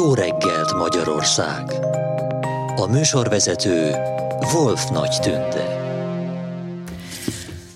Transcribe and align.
Jó 0.00 0.14
reggelt 0.14 0.74
Magyarország! 0.74 1.72
A 2.76 2.86
műsorvezető 2.86 3.94
Wolf 4.54 4.88
Nagy 4.88 5.18
Tünde. 5.20 5.80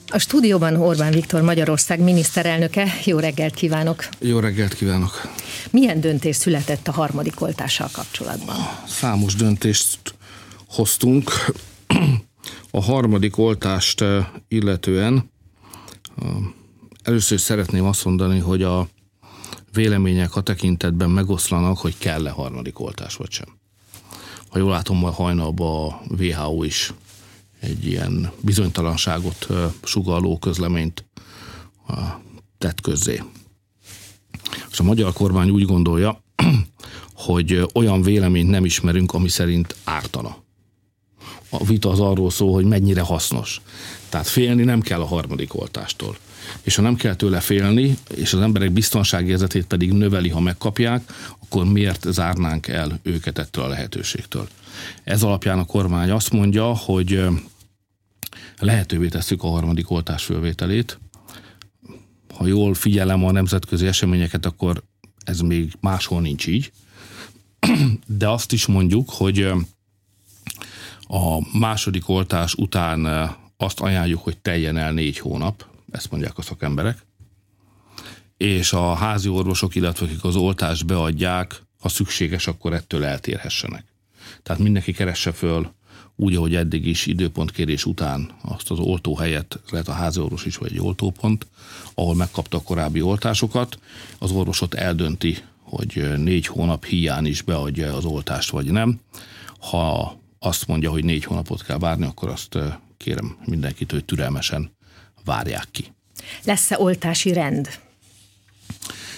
A 0.08 0.19
stúdióban 0.19 0.76
Orbán 0.76 1.12
Viktor 1.12 1.42
Magyarország 1.42 2.00
miniszterelnöke. 2.00 2.87
Jó 3.04 3.18
reggelt 3.18 3.54
kívánok! 3.54 4.08
Jó 4.18 4.38
reggelt 4.38 4.74
kívánok! 4.74 5.10
Milyen 5.71 6.01
döntés 6.01 6.37
született 6.37 6.88
a 6.88 6.92
harmadik 6.92 7.40
oltással 7.40 7.88
kapcsolatban? 7.92 8.56
Számos 8.87 9.35
döntést 9.35 10.15
hoztunk. 10.69 11.31
A 12.71 12.83
harmadik 12.83 13.38
oltást 13.38 14.01
eh, 14.01 14.27
illetően 14.49 15.31
először 17.02 17.41
szeretném 17.41 17.84
azt 17.84 18.05
mondani, 18.05 18.38
hogy 18.38 18.62
a 18.62 18.88
vélemények 19.75 20.37
a 20.37 20.41
tekintetben 20.41 21.11
megoszlanak, 21.11 21.78
hogy 21.78 21.98
kell-e 21.98 22.30
harmadik 22.30 22.80
oltás 22.80 23.16
vagy 23.16 23.30
sem. 23.30 23.46
Ha 24.48 24.59
jól 24.59 24.70
látom, 24.70 24.98
majd 24.98 25.15
hajnalban 25.15 25.92
a 25.92 26.15
WHO 26.19 26.62
is 26.62 26.92
egy 27.60 27.87
ilyen 27.87 28.32
bizonytalanságot 28.41 29.46
sugaló 29.82 30.38
közleményt 30.38 31.05
tett 32.59 32.80
közzé. 32.80 33.23
És 34.70 34.79
a 34.79 34.82
magyar 34.82 35.12
kormány 35.12 35.51
úgy 35.51 35.65
gondolja, 35.65 36.23
hogy 37.27 37.66
olyan 37.74 38.02
véleményt 38.02 38.51
nem 38.51 38.65
ismerünk, 38.65 39.12
ami 39.12 39.29
szerint 39.29 39.77
ártana. 39.84 40.37
A 41.48 41.65
vita 41.65 41.91
az 41.91 42.01
arról 42.01 42.30
szól, 42.30 42.52
hogy 42.52 42.65
mennyire 42.65 43.01
hasznos. 43.01 43.60
Tehát 44.09 44.27
félni 44.27 44.62
nem 44.62 44.80
kell 44.80 45.01
a 45.01 45.06
harmadik 45.06 45.54
oltástól 45.54 46.16
és 46.62 46.74
ha 46.74 46.82
nem 46.82 46.96
kell 46.96 47.14
tőle 47.14 47.40
félni, 47.40 47.98
és 48.14 48.32
az 48.32 48.40
emberek 48.40 48.70
biztonságérzetét 48.70 49.66
pedig 49.66 49.92
növeli, 49.92 50.28
ha 50.28 50.40
megkapják, 50.40 51.12
akkor 51.42 51.64
miért 51.64 52.06
zárnánk 52.10 52.66
el 52.66 53.00
őket 53.02 53.38
ettől 53.38 53.64
a 53.64 53.68
lehetőségtől? 53.68 54.48
Ez 55.04 55.23
alapján 55.23 55.59
a 55.59 55.64
kormány 55.64 56.10
azt 56.10 56.30
mondja, 56.30 56.64
hogy 56.64 57.24
lehetővé 58.59 59.09
tesszük 59.09 59.42
a 59.42 59.48
harmadik 59.48 59.90
oltás 59.90 60.24
fölvételét. 60.24 60.98
Ha 62.34 62.46
jól 62.46 62.74
figyelem 62.74 63.24
a 63.24 63.32
nemzetközi 63.32 63.86
eseményeket, 63.86 64.47
akkor 64.47 64.83
ez 65.25 65.41
még 65.41 65.73
máshol 65.81 66.20
nincs 66.20 66.47
így. 66.47 66.73
De 68.06 68.29
azt 68.29 68.53
is 68.53 68.67
mondjuk, 68.67 69.11
hogy 69.11 69.41
a 71.01 71.58
második 71.58 72.08
oltás 72.08 72.55
után 72.55 73.31
azt 73.56 73.81
ajánljuk, 73.81 74.23
hogy 74.23 74.39
teljen 74.39 74.77
el 74.77 74.92
négy 74.92 75.19
hónap, 75.19 75.67
ezt 75.95 76.11
mondják 76.11 76.39
a 76.39 76.42
szakemberek, 76.42 76.98
és 78.37 78.73
a 78.73 78.95
házi 78.95 79.28
orvosok, 79.28 79.75
illetve 79.75 80.06
akik 80.06 80.25
az 80.25 80.36
oltást 80.36 80.86
beadják, 80.86 81.62
ha 81.81 81.89
szükséges, 81.89 82.47
akkor 82.47 82.73
ettől 82.73 83.05
eltérhessenek. 83.05 83.84
Tehát 84.42 84.62
mindenki 84.62 84.92
keresse 84.92 85.33
föl 85.33 85.73
úgy, 86.17 86.34
ahogy 86.34 86.55
eddig 86.55 86.86
is 86.86 87.06
időpontkérés 87.06 87.84
után 87.84 88.31
azt 88.42 88.70
az 88.70 88.78
oltóhelyet, 88.78 89.61
lehet 89.70 89.89
a 89.89 89.92
házi 89.92 90.20
orvos 90.20 90.45
is, 90.45 90.56
vagy 90.56 90.73
egy 90.73 90.81
oltópont, 90.81 91.47
ahol 91.95 92.14
megkapta 92.14 92.56
a 92.56 92.62
korábbi 92.62 93.01
oltásokat, 93.01 93.79
az 94.19 94.31
orvosot 94.31 94.75
eldönti, 94.75 95.36
hogy 95.62 96.12
négy 96.17 96.47
hónap 96.47 96.84
hiány 96.84 97.27
is 97.27 97.42
beadja 97.42 97.97
az 97.97 98.05
oltást, 98.05 98.51
vagy 98.51 98.70
nem. 98.70 99.01
Ha 99.58 100.17
azt 100.39 100.67
mondja, 100.67 100.91
hogy 100.91 101.05
négy 101.05 101.25
hónapot 101.25 101.62
kell 101.62 101.79
várni, 101.79 102.05
akkor 102.05 102.29
azt 102.29 102.58
kérem 102.97 103.36
mindenkit, 103.45 103.91
hogy 103.91 104.05
türelmesen 104.05 104.73
várják 105.25 105.69
ki. 105.70 105.92
Lesz-e 106.44 106.78
oltási 106.78 107.33
rend? 107.33 107.69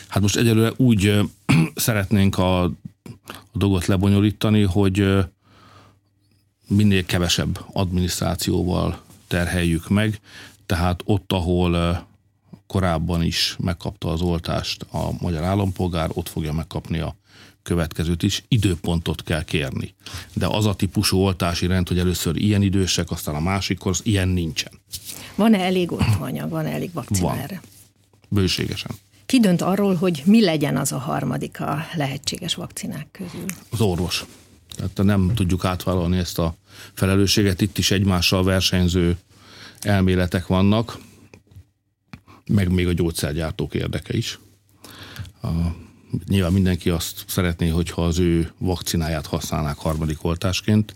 Hát 0.08 0.22
most 0.22 0.36
egyelőre 0.36 0.72
úgy 0.76 1.20
szeretnénk 1.74 2.38
a, 2.38 2.64
a 2.64 2.72
dolgot 3.52 3.86
lebonyolítani, 3.86 4.62
hogy 4.62 5.24
minél 6.68 7.04
kevesebb 7.04 7.60
adminisztrációval 7.72 9.00
terheljük 9.26 9.88
meg, 9.88 10.20
tehát 10.66 11.02
ott, 11.04 11.32
ahol 11.32 12.06
korábban 12.66 13.22
is 13.22 13.56
megkapta 13.58 14.08
az 14.08 14.20
oltást 14.20 14.86
a 14.90 15.10
magyar 15.20 15.42
állampolgár, 15.42 16.10
ott 16.12 16.28
fogja 16.28 16.52
megkapni 16.52 16.98
a 16.98 17.16
következőt 17.62 18.22
is, 18.22 18.44
időpontot 18.48 19.22
kell 19.22 19.44
kérni. 19.44 19.94
De 20.32 20.46
az 20.46 20.66
a 20.66 20.74
típusú 20.74 21.18
oltási 21.18 21.66
rend, 21.66 21.88
hogy 21.88 21.98
először 21.98 22.36
ilyen 22.36 22.62
idősek, 22.62 23.10
aztán 23.10 23.34
a 23.34 23.40
másikkor, 23.40 23.90
az 23.90 24.00
ilyen 24.02 24.28
nincsen. 24.28 24.72
Van-e 25.36 25.58
elég 25.58 25.92
oltóanyag, 25.92 26.50
van-e 26.50 26.70
elég 26.70 26.92
vakcina 26.92 27.28
van. 27.28 27.38
erre? 27.38 27.60
Bőségesen. 28.28 28.90
Ki 29.26 29.40
dönt 29.40 29.62
arról, 29.62 29.94
hogy 29.94 30.22
mi 30.24 30.44
legyen 30.44 30.76
az 30.76 30.92
a 30.92 30.98
harmadik 30.98 31.60
a 31.60 31.86
lehetséges 31.94 32.54
vakcinák 32.54 33.06
közül? 33.12 33.44
Az 33.70 33.80
orvos. 33.80 34.24
Tehát 34.76 35.02
nem 35.02 35.32
tudjuk 35.34 35.64
átvállalni 35.64 36.18
ezt 36.18 36.38
a 36.38 36.54
felelősséget. 36.94 37.60
Itt 37.60 37.78
is 37.78 37.90
egymással 37.90 38.44
versenyző 38.44 39.16
elméletek 39.80 40.46
vannak, 40.46 40.98
meg 42.46 42.68
még 42.70 42.86
a 42.86 42.92
gyógyszergyártók 42.92 43.74
érdeke 43.74 44.16
is. 44.16 44.38
A, 45.42 45.48
nyilván 46.28 46.52
mindenki 46.52 46.90
azt 46.90 47.24
szeretné, 47.26 47.68
hogyha 47.68 48.04
az 48.04 48.18
ő 48.18 48.52
vakcináját 48.58 49.26
használnák 49.26 49.76
harmadik 49.76 50.24
oltásként. 50.24 50.94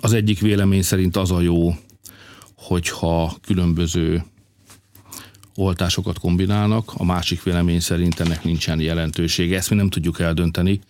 Az 0.00 0.12
egyik 0.12 0.40
vélemény 0.40 0.82
szerint 0.82 1.16
az 1.16 1.30
a 1.30 1.40
jó, 1.40 1.74
hogyha 2.64 3.36
különböző 3.42 4.24
oltásokat 5.54 6.18
kombinálnak, 6.18 6.92
a 6.96 7.04
másik 7.04 7.42
vélemény 7.42 7.80
szerint 7.80 8.20
ennek 8.20 8.44
nincsen 8.44 8.80
jelentősége. 8.80 9.56
Ezt 9.56 9.70
mi 9.70 9.76
nem 9.76 9.90
tudjuk 9.90 10.20
eldönteni, 10.20 10.80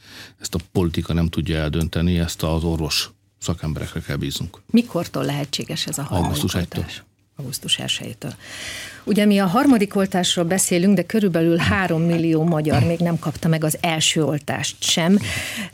ezt 0.41 0.55
a 0.55 0.59
politika 0.73 1.13
nem 1.13 1.29
tudja 1.29 1.57
eldönteni, 1.57 2.19
ezt 2.19 2.43
az 2.43 2.65
orvos 2.65 3.11
szakemberekre 3.39 4.01
kell 4.01 4.17
bíznunk. 4.17 4.61
Mikortól 4.71 5.25
lehetséges 5.25 5.87
ez 5.87 5.99
a 5.99 6.03
harmadik 6.03 6.25
Augusztus 6.25 6.55
oltás? 6.55 7.03
Augusztus 7.37 7.79
1-től. 7.83 8.33
Ugye 9.07 9.25
mi 9.25 9.39
a 9.39 9.47
harmadik 9.47 9.97
oltásról 9.97 10.45
beszélünk, 10.45 10.95
de 10.97 11.03
körülbelül 11.03 11.57
három 11.57 12.03
millió 12.03 12.43
magyar 12.43 12.83
még 12.83 12.99
nem 12.99 13.19
kapta 13.19 13.49
meg 13.49 13.65
az 13.65 13.79
első 13.81 14.25
oltást 14.25 14.77
sem. 14.83 15.19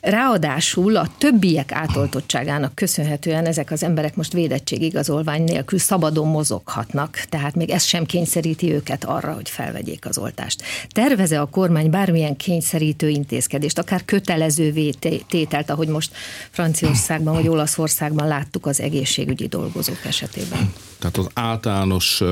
Ráadásul 0.01 0.97
a 0.97 1.09
többiek 1.19 1.73
átoltottságának 1.73 2.75
köszönhetően 2.75 3.47
ezek 3.47 3.71
az 3.71 3.83
emberek 3.83 4.17
most 4.17 4.33
védettségigazolvány 4.33 5.43
nélkül 5.43 5.79
szabadon 5.79 6.29
mozoghatnak, 6.29 7.25
tehát 7.29 7.55
még 7.55 7.71
ez 7.71 7.85
sem 7.85 8.05
kényszeríti 8.05 8.73
őket 8.73 9.05
arra, 9.05 9.33
hogy 9.33 9.49
felvegyék 9.49 10.07
az 10.07 10.19
oltást. 10.19 10.63
Terveze 10.89 11.41
a 11.41 11.47
kormány 11.47 11.91
bármilyen 11.91 12.37
kényszerítő 12.37 13.09
intézkedést, 13.09 13.79
akár 13.79 14.05
kötelezővé 14.05 14.91
tételt, 15.29 15.71
ahogy 15.71 15.89
most 15.89 16.15
Franciaországban 16.51 17.35
vagy 17.35 17.49
Olaszországban 17.49 18.27
láttuk 18.27 18.67
az 18.67 18.81
egészségügyi 18.81 19.47
dolgozók 19.47 20.05
esetében? 20.07 20.73
Tehát 20.99 21.17
az 21.17 21.27
általános 21.35 22.23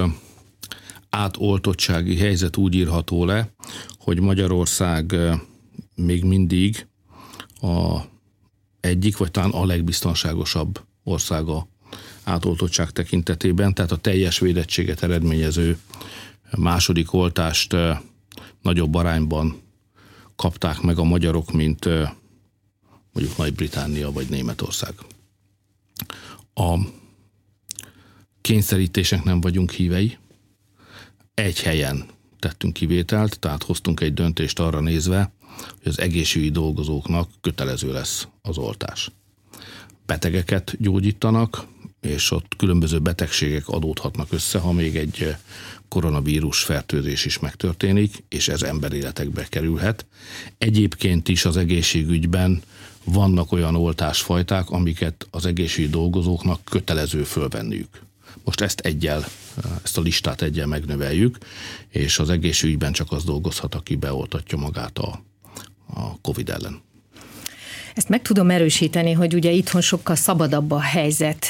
átoltottsági 1.11 2.17
helyzet 2.17 2.57
úgy 2.57 2.75
írható 2.75 3.25
le, 3.25 3.53
hogy 3.99 4.21
Magyarország 4.21 5.17
még 5.95 6.25
mindig 6.25 6.87
a 7.61 8.01
egyik, 8.81 9.17
vagy 9.17 9.31
talán 9.31 9.51
a 9.51 9.67
legbiztonságosabb 9.67 10.81
országa 11.05 11.69
átoltottság 12.25 12.91
tekintetében, 12.91 13.75
tehát 13.75 13.93
a 13.93 13.97
teljes 13.97 14.39
védettséget 14.39 15.03
eredményező 15.03 15.79
második 16.57 17.13
oltást 17.13 17.77
nagyobb 18.63 18.95
arányban 18.95 19.61
kapták 20.37 20.81
meg 20.81 20.99
a 20.99 21.05
magyarok, 21.05 21.53
mint 21.53 21.85
mondjuk 23.13 23.37
Nagy-Britannia 23.37 24.13
vagy 24.13 24.29
Németország. 24.29 24.95
A 26.55 26.79
kényszerítésnek 28.41 29.25
nem 29.25 29.41
vagyunk 29.41 29.71
hívei, 29.71 30.17
egy 31.39 31.61
helyen 31.61 32.05
tettünk 32.39 32.73
kivételt, 32.73 33.39
tehát 33.39 33.63
hoztunk 33.63 34.01
egy 34.01 34.15
döntést 34.15 34.59
arra 34.59 34.81
nézve, 34.81 35.33
hogy 35.83 35.89
az 35.89 36.01
egészségügyi 36.01 36.51
dolgozóknak 36.51 37.31
kötelező 37.41 37.93
lesz 37.93 38.29
az 38.43 38.59
oltás. 38.59 39.11
Betegeket 40.07 40.77
gyógyítanak, 40.79 41.67
és 42.01 42.31
ott 42.31 42.57
különböző 42.57 42.99
betegségek 42.99 43.69
adódhatnak 43.69 44.33
össze, 44.33 44.59
ha 44.59 44.73
még 44.73 44.97
egy 44.97 45.37
koronavírus 45.89 46.63
fertőzés 46.63 47.25
is 47.25 47.39
megtörténik, 47.39 48.25
és 48.29 48.49
ez 48.49 48.63
emberéletekbe 48.63 49.47
kerülhet. 49.49 50.07
Egyébként 50.59 51.29
is 51.29 51.45
az 51.45 51.57
egészségügyben 51.57 52.63
vannak 53.05 53.53
olyan 53.53 53.75
oltásfajták, 53.75 54.71
amiket 54.71 55.27
az 55.31 55.47
egészségügyi 55.47 55.93
dolgozóknak 55.93 56.65
kötelező 56.65 57.23
fölvenniük. 57.23 58.07
Most 58.49 58.61
ezt 58.61 58.81
egyel, 58.81 59.25
ezt 59.85 59.99
a 59.99 60.01
listát 60.01 60.43
egyel 60.43 60.67
megnöveljük, 60.67 61.39
és 61.89 62.19
az 62.19 62.31
egészségügyben 62.31 62.93
csak 62.93 63.13
az 63.13 63.25
dolgozhat, 63.25 63.75
aki 63.75 63.97
beoltatja 63.97 64.59
magát 64.59 64.99
a, 64.99 65.23
a 65.95 66.21
COVID 66.21 66.49
ellen. 66.49 66.81
Ezt 67.95 68.09
meg 68.09 68.23
tudom 68.23 68.51
erősíteni, 68.51 69.13
hogy 69.13 69.35
ugye 69.35 69.51
itthon 69.51 69.81
sokkal 69.81 70.15
szabadabb 70.15 70.71
a 70.71 70.81
helyzet. 70.81 71.47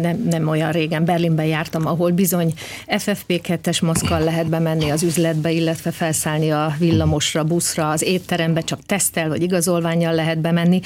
Nem, 0.00 0.22
nem 0.30 0.48
olyan 0.48 0.72
régen 0.72 1.04
Berlinben 1.04 1.46
jártam, 1.46 1.86
ahol 1.86 2.10
bizony 2.10 2.54
FFP2-es 2.86 3.82
maszkal 3.82 4.20
lehet 4.20 4.48
bemenni 4.48 4.90
az 4.90 5.02
üzletbe, 5.02 5.50
illetve 5.50 5.90
felszállni 5.90 6.50
a 6.50 6.74
villamosra, 6.78 7.44
buszra, 7.44 7.90
az 7.90 8.02
étterembe, 8.02 8.60
csak 8.60 8.86
tesztel 8.86 9.28
vagy 9.28 9.42
igazolványjal 9.42 10.14
lehet 10.14 10.38
bemenni. 10.38 10.80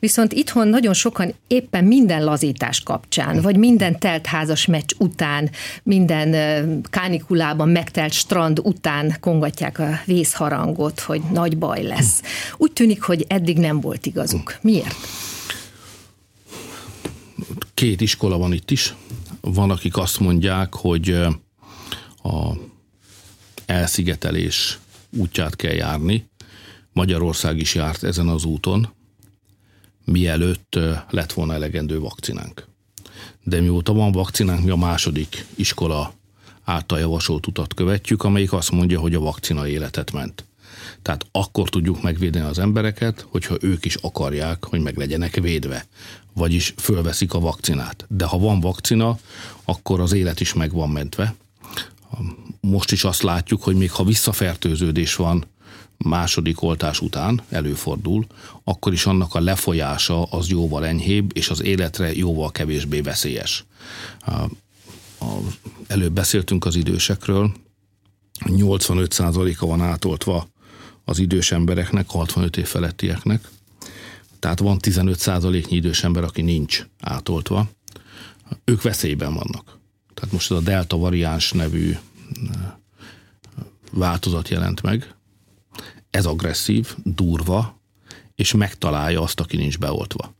Viszont 0.00 0.32
itthon 0.32 0.68
nagyon 0.68 0.94
sokan 0.94 1.34
éppen 1.46 1.84
minden 1.84 2.24
lazítás 2.24 2.80
kapcsán, 2.80 3.40
vagy 3.40 3.56
minden 3.56 3.98
teltházas 3.98 4.66
meccs 4.66 4.92
után, 4.98 5.50
minden 5.82 6.82
kánikulában 6.82 7.68
megtelt 7.68 8.12
strand 8.12 8.58
után 8.62 9.16
kongatják 9.20 9.78
a 9.78 10.00
vészharangot, 10.04 11.00
hogy 11.00 11.20
nagy 11.32 11.58
baj 11.58 11.82
lesz. 11.82 12.22
Úgy 12.56 12.72
tűnik, 12.72 13.02
hogy 13.02 13.24
eddig 13.28 13.58
nem 13.58 13.80
volt 13.80 14.06
igazuk. 14.06 14.58
Miért? 14.62 14.96
Két 17.74 18.00
iskola 18.00 18.38
van 18.38 18.52
itt 18.52 18.70
is. 18.70 18.94
Van, 19.40 19.70
akik 19.70 19.96
azt 19.96 20.20
mondják, 20.20 20.74
hogy 20.74 21.10
a 22.22 22.52
elszigetelés 23.66 24.78
útját 25.16 25.56
kell 25.56 25.72
járni. 25.72 26.28
Magyarország 26.92 27.58
is 27.58 27.74
járt 27.74 28.02
ezen 28.02 28.28
az 28.28 28.44
úton 28.44 28.98
mielőtt 30.04 30.78
lett 31.10 31.32
volna 31.32 31.54
elegendő 31.54 32.00
vakcinánk. 32.00 32.66
De 33.42 33.60
mióta 33.60 33.92
van 33.92 34.12
vakcinánk, 34.12 34.64
mi 34.64 34.70
a 34.70 34.76
második 34.76 35.46
iskola 35.54 36.12
által 36.64 36.98
javasolt 36.98 37.46
utat 37.46 37.74
követjük, 37.74 38.22
amelyik 38.22 38.52
azt 38.52 38.70
mondja, 38.70 39.00
hogy 39.00 39.14
a 39.14 39.20
vakcina 39.20 39.68
életet 39.68 40.12
ment. 40.12 40.44
Tehát 41.02 41.26
akkor 41.32 41.68
tudjuk 41.68 42.02
megvédeni 42.02 42.44
az 42.44 42.58
embereket, 42.58 43.26
hogyha 43.28 43.56
ők 43.60 43.84
is 43.84 43.94
akarják, 43.94 44.64
hogy 44.64 44.80
meg 44.80 44.96
legyenek 44.96 45.34
védve, 45.34 45.86
vagyis 46.32 46.74
fölveszik 46.76 47.34
a 47.34 47.40
vakcinát. 47.40 48.06
De 48.08 48.24
ha 48.24 48.38
van 48.38 48.60
vakcina, 48.60 49.18
akkor 49.64 50.00
az 50.00 50.12
élet 50.12 50.40
is 50.40 50.52
meg 50.52 50.72
van 50.72 50.88
mentve. 50.88 51.34
Most 52.60 52.92
is 52.92 53.04
azt 53.04 53.22
látjuk, 53.22 53.62
hogy 53.62 53.76
még 53.76 53.90
ha 53.90 54.04
visszafertőződés 54.04 55.14
van 55.14 55.44
második 56.04 56.62
oltás 56.62 57.00
után 57.00 57.42
előfordul, 57.48 58.26
akkor 58.64 58.92
is 58.92 59.06
annak 59.06 59.34
a 59.34 59.40
lefolyása 59.40 60.22
az 60.22 60.48
jóval 60.48 60.86
enyhébb, 60.86 61.36
és 61.36 61.50
az 61.50 61.62
életre 61.62 62.14
jóval 62.14 62.50
kevésbé 62.50 63.00
veszélyes. 63.00 63.64
Előbb 65.86 66.12
beszéltünk 66.12 66.64
az 66.64 66.76
idősekről, 66.76 67.52
85%-a 68.46 69.66
van 69.66 69.80
átoltva 69.80 70.48
az 71.04 71.18
idős 71.18 71.52
embereknek, 71.52 72.10
65 72.10 72.56
év 72.56 72.66
felettieknek, 72.66 73.48
tehát 74.38 74.58
van 74.58 74.78
15%-nyi 74.82 75.76
idős 75.76 76.04
ember, 76.04 76.24
aki 76.24 76.42
nincs 76.42 76.86
átoltva, 77.00 77.68
ők 78.64 78.82
veszélyben 78.82 79.34
vannak. 79.34 79.78
Tehát 80.14 80.32
most 80.32 80.50
ez 80.50 80.56
a 80.56 80.60
delta 80.60 80.96
variáns 80.96 81.52
nevű 81.52 81.96
változat 83.92 84.48
jelent 84.48 84.82
meg, 84.82 85.14
ez 86.10 86.26
agresszív, 86.26 86.96
durva, 87.04 87.80
és 88.34 88.54
megtalálja 88.54 89.22
azt, 89.22 89.40
aki 89.40 89.56
nincs 89.56 89.78
beoltva. 89.78 90.34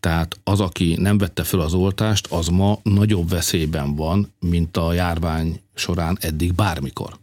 Tehát 0.00 0.38
az, 0.44 0.60
aki 0.60 0.96
nem 0.98 1.18
vette 1.18 1.42
fel 1.42 1.60
az 1.60 1.74
oltást, 1.74 2.26
az 2.26 2.48
ma 2.48 2.78
nagyobb 2.82 3.28
veszélyben 3.28 3.94
van, 3.94 4.32
mint 4.40 4.76
a 4.76 4.92
járvány 4.92 5.60
során 5.74 6.18
eddig 6.20 6.52
bármikor. 6.52 7.18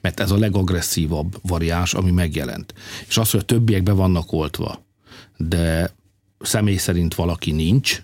Mert 0.00 0.20
ez 0.20 0.30
a 0.30 0.38
legagresszívabb 0.38 1.38
variáns, 1.42 1.94
ami 1.94 2.10
megjelent. 2.10 2.74
És 3.08 3.18
az, 3.18 3.30
hogy 3.30 3.40
a 3.40 3.44
többiek 3.44 3.82
be 3.82 3.92
vannak 3.92 4.32
oltva, 4.32 4.84
de 5.36 5.94
személy 6.40 6.76
szerint 6.76 7.14
valaki 7.14 7.50
nincs, 7.50 8.02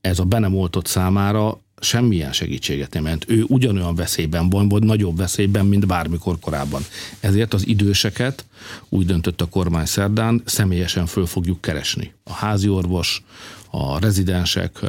ez 0.00 0.18
a 0.18 0.24
be 0.24 0.38
nem 0.38 0.56
oltott 0.56 0.86
számára 0.86 1.63
semmilyen 1.84 2.32
segítséget 2.32 2.92
nem 2.92 3.02
ment. 3.02 3.24
Ő 3.28 3.44
ugyanolyan 3.48 3.94
veszélyben 3.94 4.50
van, 4.50 4.68
vagy 4.68 4.82
nagyobb 4.82 5.16
veszélyben, 5.16 5.66
mint 5.66 5.86
bármikor 5.86 6.38
korábban. 6.40 6.82
Ezért 7.20 7.54
az 7.54 7.66
időseket 7.66 8.44
úgy 8.88 9.06
döntött 9.06 9.40
a 9.40 9.46
kormány 9.46 9.86
szerdán, 9.86 10.42
személyesen 10.44 11.06
föl 11.06 11.26
fogjuk 11.26 11.60
keresni. 11.60 12.12
A 12.24 12.32
házi 12.32 12.68
orvos, 12.68 13.22
a 13.70 13.98
rezidensek, 13.98 14.82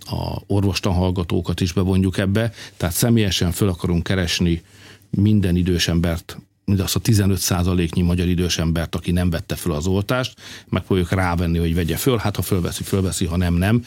a 0.00 0.42
orvostanhallgatókat 0.46 1.60
is 1.60 1.72
bevonjuk 1.72 2.18
ebbe, 2.18 2.52
tehát 2.76 2.94
személyesen 2.94 3.52
föl 3.52 3.68
akarunk 3.68 4.02
keresni 4.02 4.62
minden 5.10 5.56
idős 5.56 5.88
embert, 5.88 6.38
mindazt 6.64 6.96
a 6.96 7.00
15 7.00 7.94
nyi 7.94 8.02
magyar 8.02 8.26
idős 8.26 8.58
embert, 8.58 8.94
aki 8.94 9.10
nem 9.10 9.30
vette 9.30 9.54
föl 9.54 9.72
az 9.72 9.86
oltást, 9.86 10.40
fogjuk 10.86 11.10
rávenni, 11.10 11.58
hogy 11.58 11.74
vegye 11.74 11.96
föl, 11.96 12.16
hát 12.16 12.36
ha 12.36 12.42
fölveszi, 12.42 12.82
fölveszi, 12.82 13.26
ha 13.26 13.36
nem, 13.36 13.54
nem, 13.54 13.84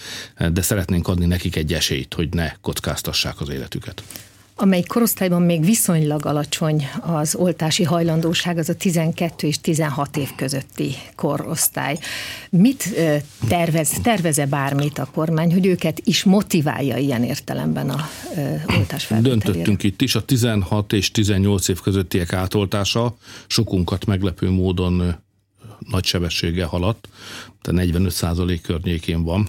de 0.52 0.62
szeretnénk 0.62 1.08
adni 1.08 1.26
nekik 1.26 1.56
egy 1.56 1.74
esélyt, 1.74 2.14
hogy 2.14 2.30
ne 2.34 2.52
kockáztassák 2.62 3.42
az 3.42 3.50
életüket 3.50 4.04
amelyik 4.56 4.88
korosztályban 4.88 5.42
még 5.42 5.66
viszonylag 5.66 6.26
alacsony 6.26 6.88
az 7.02 7.36
oltási 7.36 7.84
hajlandóság, 7.84 8.58
az 8.58 8.70
a 8.70 8.76
12 8.76 9.48
és 9.48 9.62
16 9.62 10.18
év 10.18 10.30
közötti 10.36 10.96
korosztály. 11.16 11.98
Mit 12.50 12.96
tervez, 13.48 13.90
terveze 14.04 14.46
bármit 14.46 15.00
a 15.00 15.08
kormány, 15.14 15.54
hogy 15.54 15.66
őket 15.66 16.02
is 16.04 16.24
motiválja 16.24 16.98
ilyen 16.98 17.24
értelemben 17.24 17.90
a 17.90 18.10
oltás 18.78 19.08
Döntöttünk 19.22 19.84
itt 19.84 20.02
is, 20.02 20.16
a 20.16 20.26
16 20.26 20.94
és 20.94 21.12
18 21.12 21.68
év 21.68 21.82
közöttiek 21.82 22.34
átoltása 22.34 23.18
sokunkat 23.48 24.06
meglepő 24.06 24.50
módon 24.50 25.16
nagy 25.80 26.06
sebességgel 26.06 26.68
haladt, 26.68 27.10
tehát 27.62 27.88
45% 27.90 28.60
környékén 28.62 29.24
van. 29.24 29.48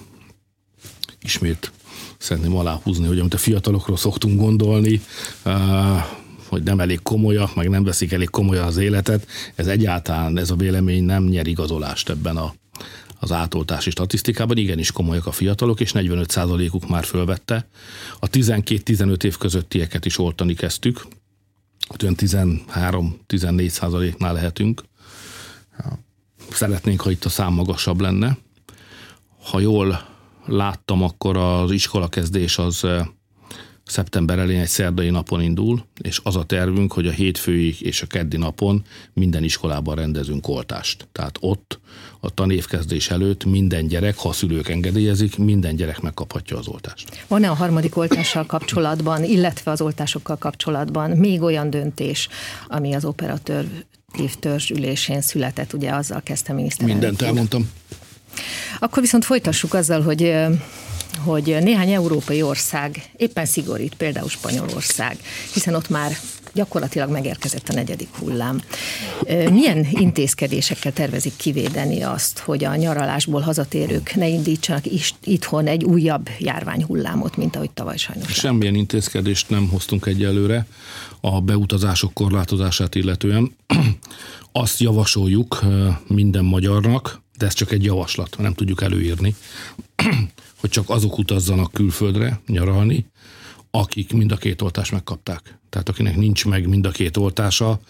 Ismét 1.22 1.70
szeretném 2.18 2.56
aláhúzni, 2.56 3.06
hogy 3.06 3.18
amit 3.18 3.34
a 3.34 3.38
fiatalokról 3.38 3.96
szoktunk 3.96 4.40
gondolni, 4.40 5.00
hogy 6.48 6.62
nem 6.62 6.80
elég 6.80 7.02
komolyak, 7.02 7.54
meg 7.54 7.68
nem 7.68 7.84
veszik 7.84 8.12
elég 8.12 8.30
komolyan 8.30 8.66
az 8.66 8.76
életet, 8.76 9.26
ez 9.54 9.66
egyáltalán, 9.66 10.38
ez 10.38 10.50
a 10.50 10.56
vélemény 10.56 11.04
nem 11.04 11.24
nyer 11.24 11.46
igazolást 11.46 12.08
ebben 12.08 12.36
a, 12.36 12.54
az 13.18 13.32
átoltási 13.32 13.90
statisztikában. 13.90 14.56
Igenis 14.56 14.92
komolyak 14.92 15.26
a 15.26 15.32
fiatalok, 15.32 15.80
és 15.80 15.90
45%-uk 15.94 16.88
már 16.88 17.04
fölvette. 17.04 17.66
A 18.18 18.28
12-15 18.28 19.22
év 19.22 19.36
közöttieket 19.36 20.04
is 20.04 20.18
oltani 20.18 20.54
kezdtük, 20.54 21.06
olyan 22.02 22.14
13-14 22.18 23.68
százaléknál 23.68 24.32
lehetünk. 24.32 24.82
Szeretnénk, 26.50 27.00
ha 27.00 27.10
itt 27.10 27.24
a 27.24 27.28
szám 27.28 27.52
magasabb 27.52 28.00
lenne. 28.00 28.38
Ha 29.42 29.60
jól 29.60 30.15
láttam, 30.46 31.02
akkor 31.02 31.36
az 31.36 31.70
iskolakezdés 31.70 32.58
az 32.58 32.86
szeptember 33.86 34.38
elején 34.38 34.60
egy 34.60 34.68
szerdai 34.68 35.10
napon 35.10 35.42
indul, 35.42 35.84
és 36.00 36.20
az 36.22 36.36
a 36.36 36.44
tervünk, 36.44 36.92
hogy 36.92 37.06
a 37.06 37.10
hétfői 37.10 37.76
és 37.80 38.02
a 38.02 38.06
keddi 38.06 38.36
napon 38.36 38.84
minden 39.12 39.44
iskolában 39.44 39.94
rendezünk 39.94 40.48
oltást. 40.48 41.08
Tehát 41.12 41.38
ott 41.40 41.80
a 42.20 42.30
tanévkezdés 42.30 43.10
előtt 43.10 43.44
minden 43.44 43.86
gyerek, 43.86 44.16
ha 44.16 44.28
a 44.28 44.32
szülők 44.32 44.68
engedélyezik, 44.68 45.38
minden 45.38 45.76
gyerek 45.76 46.00
megkaphatja 46.00 46.58
az 46.58 46.68
oltást. 46.68 47.24
Van-e 47.28 47.50
a 47.50 47.54
harmadik 47.54 47.96
oltással 47.96 48.46
kapcsolatban, 48.46 49.24
illetve 49.24 49.70
az 49.70 49.80
oltásokkal 49.80 50.36
kapcsolatban 50.36 51.10
még 51.10 51.42
olyan 51.42 51.70
döntés, 51.70 52.28
ami 52.68 52.94
az 52.94 53.04
operatőr 53.04 53.66
törzsülésén 54.38 55.20
született, 55.20 55.72
ugye 55.72 55.90
azzal 55.90 56.20
kezdte 56.22 56.52
miniszter. 56.52 56.86
Mindent 56.86 57.22
elmondtam. 57.22 57.70
Akkor 58.78 59.02
viszont 59.02 59.24
folytassuk 59.24 59.74
azzal, 59.74 60.02
hogy 60.02 60.34
hogy 61.24 61.56
néhány 61.60 61.92
európai 61.92 62.42
ország 62.42 63.02
éppen 63.16 63.46
szigorít, 63.46 63.94
például 63.94 64.28
Spanyolország, 64.28 65.18
hiszen 65.52 65.74
ott 65.74 65.88
már 65.88 66.16
gyakorlatilag 66.56 67.10
megérkezett 67.10 67.68
a 67.68 67.72
negyedik 67.72 68.08
hullám. 68.18 68.60
Milyen 69.50 69.86
intézkedésekkel 69.90 70.92
tervezik 70.92 71.32
kivédeni 71.36 72.02
azt, 72.02 72.38
hogy 72.38 72.64
a 72.64 72.76
nyaralásból 72.76 73.40
hazatérők 73.40 74.14
ne 74.14 74.28
indítsanak 74.28 74.86
is 74.86 75.14
itthon 75.24 75.66
egy 75.66 75.84
újabb 75.84 76.28
járványhullámot, 76.38 77.36
mint 77.36 77.56
ahogy 77.56 77.70
tavaly 77.70 77.96
sajnos? 77.96 78.32
Semmilyen 78.32 78.74
intézkedést 78.74 79.50
nem 79.50 79.68
hoztunk 79.68 80.06
egyelőre 80.06 80.66
a 81.20 81.40
beutazások 81.40 82.14
korlátozását 82.14 82.94
illetően. 82.94 83.56
Azt 84.52 84.80
javasoljuk 84.80 85.64
minden 86.06 86.44
magyarnak, 86.44 87.20
de 87.38 87.46
ez 87.46 87.54
csak 87.54 87.72
egy 87.72 87.84
javaslat, 87.84 88.36
nem 88.38 88.54
tudjuk 88.54 88.82
előírni, 88.82 89.34
hogy 90.60 90.70
csak 90.70 90.90
azok 90.90 91.18
utazzanak 91.18 91.72
külföldre 91.72 92.40
nyaralni, 92.46 93.06
akik 93.70 94.12
mind 94.12 94.32
a 94.32 94.36
két 94.36 94.62
oltást 94.62 94.92
megkapták. 94.92 95.58
Tehát 95.68 95.88
akinek 95.88 96.16
nincs 96.16 96.46
meg 96.46 96.68
mind 96.68 96.86
a 96.86 96.90
két 96.90 97.16
oltása, 97.16 97.80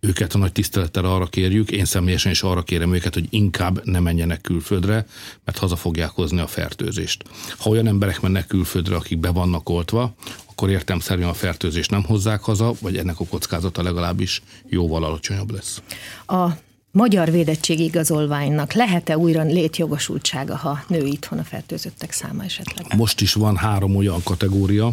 őket 0.00 0.34
a 0.34 0.38
nagy 0.38 0.52
tisztelettel 0.52 1.04
arra 1.04 1.26
kérjük, 1.26 1.70
én 1.70 1.84
személyesen 1.84 2.32
is 2.32 2.42
arra 2.42 2.62
kérem 2.62 2.94
őket, 2.94 3.14
hogy 3.14 3.26
inkább 3.30 3.84
ne 3.84 4.00
menjenek 4.00 4.40
külföldre, 4.40 5.06
mert 5.44 5.58
haza 5.58 5.76
fogják 5.76 6.10
hozni 6.10 6.40
a 6.40 6.46
fertőzést. 6.46 7.24
Ha 7.58 7.70
olyan 7.70 7.86
emberek 7.86 8.20
mennek 8.20 8.46
külföldre, 8.46 8.96
akik 8.96 9.18
be 9.18 9.30
vannak 9.30 9.68
oltva, 9.68 10.14
akkor 10.50 10.70
értem 10.70 11.00
szerint 11.00 11.28
a 11.28 11.34
fertőzést 11.34 11.90
nem 11.90 12.02
hozzák 12.02 12.40
haza, 12.40 12.72
vagy 12.80 12.96
ennek 12.96 13.20
a 13.20 13.24
kockázata 13.24 13.82
legalábbis 13.82 14.42
jóval 14.68 15.04
alacsonyabb 15.04 15.50
lesz. 15.50 15.82
A 16.26 16.48
magyar 16.90 17.30
védettségi 17.30 17.84
igazolványnak 17.84 18.72
lehet-e 18.72 19.18
újra 19.18 19.42
létjogosultsága, 19.42 20.56
ha 20.56 20.84
nő 20.88 21.06
itthon 21.06 21.38
a 21.38 21.44
fertőzöttek 21.44 22.12
száma 22.12 22.44
esetleg? 22.44 22.96
Most 22.96 23.20
is 23.20 23.32
van 23.32 23.56
három 23.56 23.96
olyan 23.96 24.20
kategória, 24.24 24.92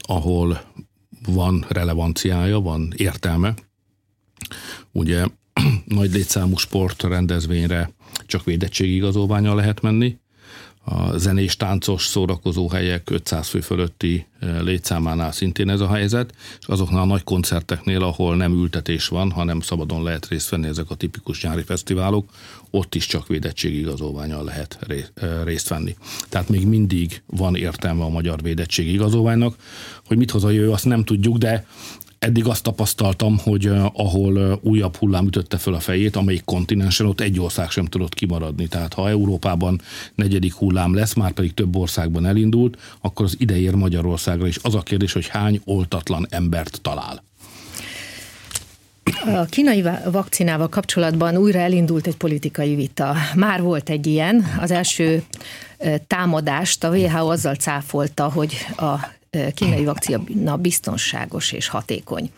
ahol 0.00 0.62
van 1.28 1.66
relevanciája, 1.68 2.60
van 2.60 2.92
értelme. 2.96 3.54
Ugye 4.92 5.26
nagy 5.84 6.12
létszámú 6.12 6.56
sport 6.56 7.02
rendezvényre 7.02 7.90
csak 8.26 8.44
védettségi 8.44 8.94
igazolványa 8.94 9.54
lehet 9.54 9.80
menni, 9.80 10.16
a 10.84 11.18
zenés, 11.18 11.56
táncos 11.56 12.06
szórakozó 12.06 12.68
helyek 12.68 13.10
500 13.10 13.48
fő 13.48 13.60
fölötti 13.60 14.26
eh, 14.38 14.60
létszámánál 14.62 15.32
szintén 15.32 15.68
ez 15.68 15.80
a 15.80 15.92
helyzet, 15.92 16.34
és 16.60 16.66
azoknál 16.66 17.02
a 17.02 17.06
nagy 17.06 17.24
koncerteknél, 17.24 18.02
ahol 18.02 18.36
nem 18.36 18.52
ültetés 18.52 19.08
van, 19.08 19.30
hanem 19.30 19.60
szabadon 19.60 20.02
lehet 20.02 20.28
részt 20.28 20.48
venni 20.48 20.66
ezek 20.66 20.90
a 20.90 20.94
tipikus 20.94 21.42
nyári 21.42 21.62
fesztiválok, 21.62 22.30
ott 22.70 22.94
is 22.94 23.06
csak 23.06 23.26
védettségi 23.26 23.78
igazolványal 23.78 24.44
lehet 24.44 24.78
eh, 24.86 25.44
részt 25.44 25.68
venni. 25.68 25.96
Tehát 26.28 26.48
még 26.48 26.66
mindig 26.66 27.22
van 27.26 27.56
értelme 27.56 28.04
a 28.04 28.08
magyar 28.08 28.42
védettségi 28.42 28.92
igazolványnak, 28.92 29.56
hogy 30.06 30.16
mit 30.16 30.30
hoz 30.30 30.44
a 30.44 30.50
jövő, 30.50 30.70
azt 30.70 30.84
nem 30.84 31.04
tudjuk, 31.04 31.36
de 31.36 31.66
eddig 32.24 32.46
azt 32.46 32.62
tapasztaltam, 32.62 33.38
hogy 33.38 33.66
ahol 33.92 34.60
újabb 34.62 34.96
hullám 34.96 35.26
ütötte 35.26 35.56
föl 35.56 35.74
a 35.74 35.80
fejét, 35.80 36.16
amelyik 36.16 36.44
kontinensen, 36.44 37.06
ott 37.06 37.20
egy 37.20 37.40
ország 37.40 37.70
sem 37.70 37.84
tudott 37.84 38.14
kimaradni. 38.14 38.66
Tehát 38.66 38.94
ha 38.94 39.08
Európában 39.08 39.80
negyedik 40.14 40.54
hullám 40.54 40.94
lesz, 40.94 41.14
már 41.14 41.32
pedig 41.32 41.54
több 41.54 41.76
országban 41.76 42.26
elindult, 42.26 42.78
akkor 43.00 43.24
az 43.24 43.36
ide 43.38 43.58
ér 43.58 43.74
Magyarországra 43.74 44.46
is. 44.46 44.58
Az 44.62 44.74
a 44.74 44.80
kérdés, 44.80 45.12
hogy 45.12 45.28
hány 45.28 45.60
oltatlan 45.64 46.26
embert 46.30 46.78
talál. 46.82 47.22
A 49.26 49.44
kínai 49.44 49.84
vakcinával 50.10 50.68
kapcsolatban 50.68 51.36
újra 51.36 51.58
elindult 51.58 52.06
egy 52.06 52.16
politikai 52.16 52.74
vita. 52.74 53.14
Már 53.34 53.62
volt 53.62 53.88
egy 53.88 54.06
ilyen. 54.06 54.44
Az 54.60 54.70
első 54.70 55.22
támadást 56.06 56.84
a 56.84 56.88
WHO 56.88 57.30
azzal 57.30 57.54
cáfolta, 57.54 58.30
hogy 58.30 58.54
a 58.76 58.94
kínai 59.54 59.84
vakcina 59.84 60.56
biztonságos 60.56 61.52
és 61.52 61.68
hatékony. 61.68 62.30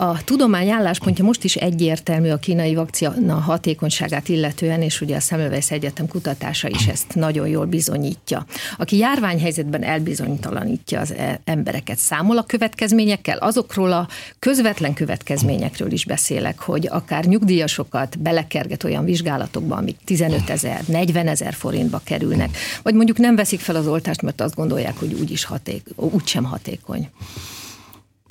A 0.00 0.24
tudomány 0.24 0.68
álláspontja 0.68 1.24
most 1.24 1.44
is 1.44 1.56
egyértelmű 1.56 2.30
a 2.30 2.36
kínai 2.36 2.74
vakcina 2.74 3.34
hatékonyságát 3.34 4.28
illetően, 4.28 4.82
és 4.82 5.00
ugye 5.00 5.16
a 5.16 5.20
Szemmelweis 5.20 5.70
Egyetem 5.70 6.08
kutatása 6.08 6.68
is 6.68 6.86
ezt 6.86 7.14
nagyon 7.14 7.48
jól 7.48 7.66
bizonyítja. 7.66 8.46
Aki 8.76 8.96
járványhelyzetben 8.96 9.82
elbizonytalanítja 9.82 11.00
az 11.00 11.12
e- 11.12 11.40
embereket, 11.44 11.96
számol 11.96 12.38
a 12.38 12.42
következményekkel, 12.42 13.38
azokról 13.38 13.92
a 13.92 14.08
közvetlen 14.38 14.94
következményekről 14.94 15.92
is 15.92 16.04
beszélek, 16.04 16.58
hogy 16.60 16.88
akár 16.90 17.24
nyugdíjasokat 17.24 18.18
belekerget 18.18 18.84
olyan 18.84 19.04
vizsgálatokba, 19.04 19.76
amik 19.76 19.96
15 20.04 20.50
ezer, 20.50 20.82
40 20.86 21.28
ezer 21.28 21.54
forintba 21.54 22.00
kerülnek, 22.04 22.56
vagy 22.82 22.94
mondjuk 22.94 23.18
nem 23.18 23.36
veszik 23.36 23.60
fel 23.60 23.76
az 23.76 23.86
oltást, 23.86 24.22
mert 24.22 24.40
azt 24.40 24.54
gondolják, 24.54 24.98
hogy 24.98 25.12
úgyis 25.20 25.44
haték, 25.44 25.86
úgysem 25.96 26.44
hatékony. 26.44 27.08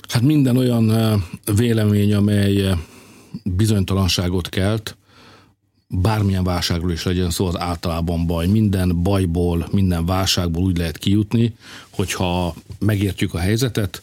Hát 0.08 0.22
minden 0.22 0.56
olyan 0.56 0.92
vélemény, 1.56 2.14
amely 2.14 2.74
bizonytalanságot 3.44 4.48
kelt, 4.48 4.96
bármilyen 5.88 6.44
válságról 6.44 6.92
is 6.92 7.02
legyen 7.02 7.30
szó, 7.30 7.46
az 7.46 7.58
általában 7.58 8.26
baj. 8.26 8.46
Minden 8.46 9.02
bajból, 9.02 9.68
minden 9.72 10.06
válságból 10.06 10.62
úgy 10.62 10.76
lehet 10.76 10.98
kijutni, 10.98 11.54
hogyha 11.90 12.54
megértjük 12.78 13.34
a 13.34 13.38
helyzetet, 13.38 14.02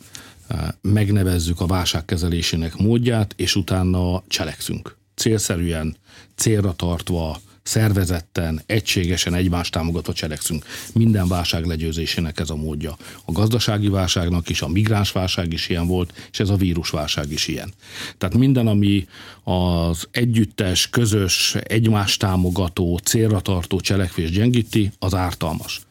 megnevezzük 0.82 1.62
a 1.62 1.66
válság 1.66 2.06
kezelésének 2.06 2.78
módját, 2.78 3.34
és 3.38 3.56
utána 3.56 4.24
cselekszünk. 4.28 4.96
Célszerűen, 5.16 5.96
célra 6.36 6.74
tartva, 6.74 7.40
szervezetten, 7.66 8.62
egységesen 8.66 9.34
egymást 9.34 9.72
támogatva 9.72 10.14
cselekszünk. 10.14 10.66
Minden 10.94 11.28
válság 11.28 11.66
legyőzésének 11.66 12.40
ez 12.40 12.50
a 12.50 12.56
módja. 12.56 12.98
A 13.26 13.32
gazdasági 13.32 13.88
válságnak 13.88 14.50
is, 14.50 14.62
a 14.62 14.68
migráns 14.68 15.12
válság 15.12 15.54
is 15.54 15.70
ilyen 15.70 15.88
volt, 15.88 16.14
és 16.32 16.40
ez 16.40 16.50
a 16.50 16.56
vírusválság 16.56 17.32
is 17.32 17.48
ilyen. 17.48 17.74
Tehát 18.18 18.36
minden, 18.36 18.68
ami 18.68 19.08
az 19.44 20.08
együttes, 20.12 20.90
közös, 20.90 21.56
egymást 21.56 22.20
támogató, 22.20 22.98
célra 22.98 23.40
tartó 23.40 23.80
cselekvés 23.80 24.32
gyengíti, 24.32 24.92
az 25.00 25.14
ártalmas. 25.14 25.82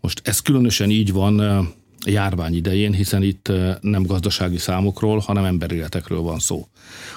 Most 0.00 0.20
ez 0.24 0.40
különösen 0.40 0.90
így 0.90 1.12
van 1.12 1.68
járvány 2.06 2.54
idején, 2.54 2.92
hiszen 2.92 3.22
itt 3.22 3.52
nem 3.80 4.02
gazdasági 4.02 4.58
számokról, 4.58 5.18
hanem 5.18 5.44
emberéletekről 5.44 6.20
van 6.20 6.38
szó. 6.38 6.66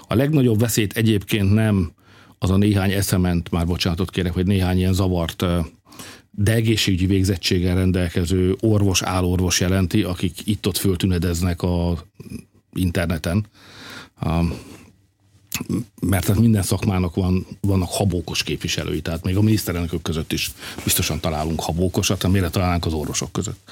A 0.07 0.15
legnagyobb 0.15 0.59
veszélyt 0.59 0.97
egyébként 0.97 1.53
nem 1.53 1.91
az 2.43 2.49
a 2.49 2.57
néhány 2.57 2.91
eszement, 2.91 3.51
már 3.51 3.65
bocsánatot 3.65 4.09
kérek, 4.09 4.33
hogy 4.33 4.45
néhány 4.45 4.77
ilyen 4.77 4.93
zavart 4.93 5.45
de 6.35 6.53
egészségügyi 6.53 7.05
végzettséggel 7.05 7.75
rendelkező 7.75 8.55
orvos, 8.59 9.01
állorvos 9.01 9.59
jelenti, 9.59 10.03
akik 10.03 10.47
itt-ott 10.47 10.77
föltünedeznek 10.77 11.61
a 11.61 12.03
interneten. 12.73 13.45
Mert 16.01 16.25
tehát 16.25 16.41
minden 16.41 16.61
szakmának 16.61 17.15
van, 17.15 17.45
vannak 17.61 17.89
habókos 17.91 18.43
képviselői, 18.43 19.01
tehát 19.01 19.23
még 19.23 19.37
a 19.37 19.41
miniszterelnökök 19.41 20.01
között 20.01 20.31
is 20.31 20.51
biztosan 20.83 21.19
találunk 21.19 21.61
habókosat, 21.61 22.23
amire 22.23 22.49
találnánk 22.49 22.85
az 22.85 22.93
orvosok 22.93 23.31
között. 23.31 23.69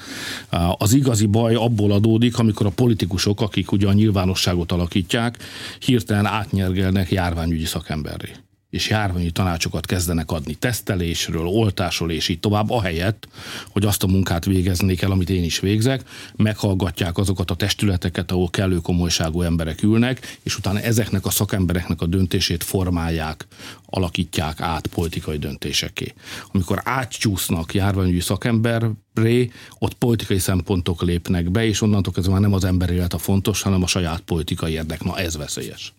Az 0.76 0.92
igazi 0.92 1.26
baj 1.26 1.54
abból 1.54 1.92
adódik, 1.92 2.38
amikor 2.38 2.66
a 2.66 2.70
politikusok, 2.70 3.40
akik 3.40 3.72
ugye 3.72 3.86
a 3.88 3.92
nyilvánosságot 3.92 4.72
alakítják, 4.72 5.38
hirtelen 5.78 6.26
átnyergelnek 6.26 7.10
járványügyi 7.10 7.64
szakemberré 7.64 8.32
és 8.72 8.88
járványi 8.88 9.30
tanácsokat 9.30 9.86
kezdenek 9.86 10.30
adni 10.30 10.54
tesztelésről, 10.54 11.46
oltásról 11.46 12.10
és 12.10 12.28
így 12.28 12.40
tovább, 12.40 12.70
ahelyett, 12.70 13.28
hogy 13.68 13.84
azt 13.84 14.02
a 14.02 14.06
munkát 14.06 14.44
végeznék 14.44 15.02
el, 15.02 15.10
amit 15.10 15.30
én 15.30 15.44
is 15.44 15.60
végzek, 15.60 16.02
meghallgatják 16.36 17.18
azokat 17.18 17.50
a 17.50 17.54
testületeket, 17.54 18.30
ahol 18.30 18.50
kellő 18.50 18.76
komolyságú 18.76 19.42
emberek 19.42 19.82
ülnek, 19.82 20.38
és 20.42 20.56
utána 20.56 20.80
ezeknek 20.80 21.26
a 21.26 21.30
szakembereknek 21.30 22.00
a 22.00 22.06
döntését 22.06 22.64
formálják, 22.64 23.46
alakítják 23.86 24.60
át 24.60 24.86
politikai 24.86 25.38
döntéseké. 25.38 26.14
Amikor 26.52 26.80
átcsúsznak 26.84 27.74
járványügyi 27.74 28.20
szakemberré, 28.20 29.50
ott 29.78 29.94
politikai 29.94 30.38
szempontok 30.38 31.02
lépnek 31.02 31.50
be, 31.50 31.66
és 31.66 31.80
onnantól 31.80 32.12
kezdve 32.12 32.32
már 32.32 32.42
nem 32.42 32.52
az 32.52 32.64
ember 32.64 32.90
élet 32.90 33.12
a 33.12 33.18
fontos, 33.18 33.62
hanem 33.62 33.82
a 33.82 33.86
saját 33.86 34.20
politikai 34.20 34.72
érdek. 34.72 35.04
Na 35.04 35.18
ez 35.18 35.36
veszélyes. 35.36 35.92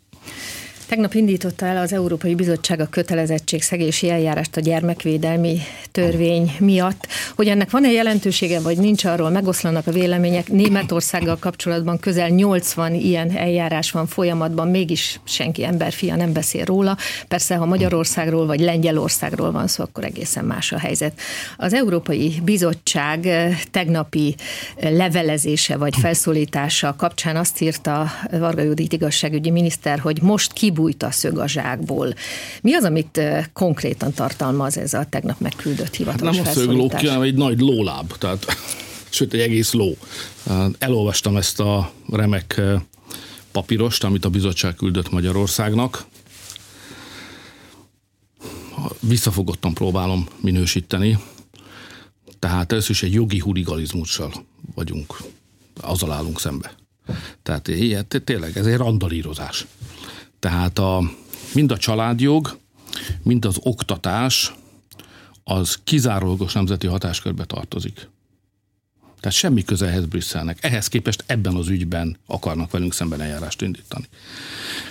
Tegnap 0.94 1.14
indította 1.14 1.66
el 1.66 1.78
az 1.78 1.94
Európai 1.94 2.36
Bizottság 2.36 2.80
a 2.80 2.88
kötelezettségszegési 2.88 4.10
eljárást 4.10 4.58
a 4.58 4.62
gyermekvédelmi 4.62 5.58
törvény 5.92 6.56
miatt. 6.60 7.08
Hogy 7.36 7.48
ennek 7.48 7.72
van-e 7.72 7.92
jelentősége, 7.92 8.60
vagy 8.60 8.78
nincs 8.78 9.06
arról, 9.06 9.30
megoszlanak 9.30 9.88
a 9.88 9.92
vélemények. 9.92 10.48
Németországgal 10.48 11.38
kapcsolatban 11.40 12.00
közel 12.00 12.30
80 12.30 12.94
ilyen 12.94 13.38
eljárás 13.38 13.92
van 13.92 14.08
folyamatban, 14.08 14.68
mégis 14.68 15.20
senki 15.24 15.64
emberfia 15.64 16.16
nem 16.16 16.34
beszél 16.34 16.66
róla. 16.66 16.98
Persze, 17.28 17.56
ha 17.56 17.66
Magyarországról 17.66 18.46
vagy 18.46 18.60
Lengyelországról 18.60 19.52
van 19.52 19.68
szó, 19.68 19.84
akkor 19.84 20.04
egészen 20.04 20.46
más 20.46 20.72
a 20.72 20.80
helyzet. 20.80 21.20
Az 21.58 21.74
Európai 21.74 22.42
Bizottság 22.44 23.26
eh, 23.26 23.60
tegnapi 23.72 24.36
eh, 24.76 24.92
levelezése 24.92 25.78
vagy 25.78 25.96
felszólítása 25.96 26.96
kapcsán 26.98 27.36
azt 27.36 27.62
írta 27.62 28.12
Varga 28.32 28.62
Judit 28.62 28.94
igazságügyi 28.94 29.50
miniszter, 29.50 30.00
hogy 30.00 30.22
most 30.22 30.54
kibújt 30.54 30.82
kibújt 30.84 31.04
a 31.04 31.12
szög 31.12 31.38
a 31.38 31.48
zsákból. 31.48 32.14
Mi 32.62 32.74
az, 32.74 32.84
amit 32.84 33.22
konkrétan 33.54 34.14
tartalmaz 34.14 34.78
ez 34.78 34.94
a 34.94 35.06
tegnap 35.10 35.40
megküldött 35.40 35.96
hivatalos 35.96 36.36
hát 36.36 36.46
Nem 36.46 36.54
a 36.54 36.56
szögló, 36.56 36.90
hanem 36.90 37.22
egy 37.22 37.36
nagy 37.36 37.60
lóláb, 37.60 38.18
tehát 38.18 38.46
sőt 39.10 39.34
egy 39.34 39.40
egész 39.40 39.74
ló. 39.74 39.98
Elolvastam 40.78 41.38
ezt 41.38 41.60
a 41.60 41.92
remek 42.12 42.62
papírost, 43.52 44.04
amit 44.04 44.26
a 44.26 44.30
bizottság 44.30 44.76
küldött 44.76 45.12
Magyarországnak. 45.12 46.06
Visszafogottan 49.00 49.74
próbálom 49.74 50.28
minősíteni. 50.42 51.20
Tehát 52.40 52.72
először 52.72 52.92
is 52.92 53.04
egy 53.04 53.14
jogi 53.14 53.40
huligalizmussal 53.40 54.32
vagyunk, 54.76 55.18
azzal 55.82 56.12
állunk 56.12 56.40
szembe. 56.40 56.76
Tehát 57.44 57.68
ilyet, 57.68 58.22
tényleg 58.26 58.58
ez 58.58 58.66
egy 58.66 58.78
randalírozás. 58.78 59.66
Tehát 60.44 60.80
a, 60.80 61.12
mind 61.54 61.72
a 61.72 61.78
családjog, 61.78 62.58
mind 63.22 63.46
az 63.46 63.58
oktatás 63.62 64.54
az 65.44 65.80
kizárólagos 65.84 66.54
nemzeti 66.54 66.88
hatáskörbe 66.88 67.46
tartozik. 67.46 68.08
Tehát 69.20 69.38
semmi 69.38 69.64
köze 69.64 69.88
ehhez 69.88 70.06
Brüsszelnek. 70.06 70.64
Ehhez 70.64 70.88
képest 70.88 71.24
ebben 71.28 71.56
az 71.56 71.68
ügyben 71.68 72.18
akarnak 72.26 72.72
velünk 72.72 72.94
szemben 72.94 73.22
eljárást 73.22 73.62
indítani. 73.62 74.06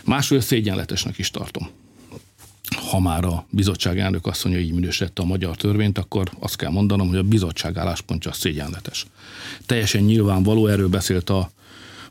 Másról 0.05 0.41
szégyenletesnek 0.41 1.19
is 1.19 1.31
tartom. 1.31 1.69
Ha 2.91 3.01
már 3.01 3.25
a 3.25 3.47
bizottság 3.51 3.99
elnök 3.99 4.27
asszonya 4.27 4.59
így 4.59 4.73
minősítette 4.73 5.23
a 5.23 5.27
magyar 5.27 5.57
törvényt, 5.57 5.99
akkor 5.99 6.31
azt 6.39 6.57
kell 6.57 6.71
mondanom, 6.71 7.09
hogy 7.09 7.19
a 7.19 7.23
bizottság 7.23 7.77
álláspontja 7.77 8.33
szégyenletes. 8.33 9.07
Teljesen 9.67 10.03
nyilvánvaló, 10.03 10.67
erről 10.67 10.89
beszélt 10.89 11.31
a 11.31 11.51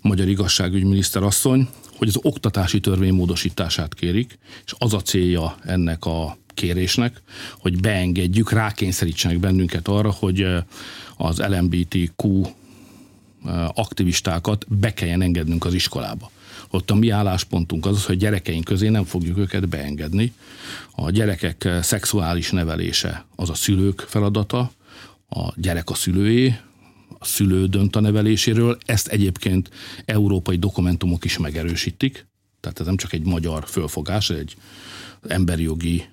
magyar 0.02 0.28
igazságügyminiszter 0.28 1.24
asszony, 1.24 1.68
hogy 1.98 2.08
az 2.08 2.20
oktatási 2.22 2.80
törvény 2.80 3.14
módosítását 3.14 3.94
kérik, 3.94 4.38
és 4.66 4.74
az 4.78 4.94
a 4.94 5.02
célja 5.02 5.58
ennek 5.66 6.06
a 6.06 6.38
kérésnek, 6.54 7.22
hogy 7.60 7.80
beengedjük, 7.80 8.52
rákényszerítsenek 8.52 9.40
bennünket 9.40 9.88
arra, 9.88 10.12
hogy 10.12 10.46
az 11.18 11.40
LMBTQ 11.40 12.42
aktivistákat 13.74 14.66
be 14.68 14.94
kelljen 14.94 15.22
engednünk 15.22 15.66
az 15.66 15.74
iskolába. 15.74 16.32
Ott 16.70 16.92
a 16.92 16.96
mi 16.96 17.10
álláspontunk 17.10 17.86
az, 17.86 18.06
hogy 18.06 18.18
gyerekeink 18.18 18.64
közé 18.64 18.88
nem 18.90 19.04
fogjuk 19.04 19.38
őket 19.38 19.70
beengedni. 19.70 20.34
A 20.96 21.10
gyerekek 21.10 21.70
szexuális 21.82 22.52
nevelése 22.52 23.26
az 23.36 23.50
a 23.50 23.54
szülők 23.54 24.00
feladata, 24.00 24.72
a 25.30 25.54
gyerek 25.56 25.90
a 25.90 25.94
szülőé, 25.94 26.60
a 27.22 27.26
szülő 27.26 27.66
dönt 27.66 27.96
a 27.96 28.00
neveléséről. 28.00 28.78
Ezt 28.86 29.08
egyébként 29.08 29.70
európai 30.06 30.58
dokumentumok 30.58 31.26
is 31.26 31.38
megerősítik. 31.38 32.26
Tehát 32.60 32.80
ez 32.80 32.86
nem 32.86 32.98
csak 32.98 33.14
egy 33.14 33.24
magyar 33.24 33.68
fölfogás, 33.68 34.30
egy 34.30 34.56
emberi 35.28 35.64
jogi 35.64 36.06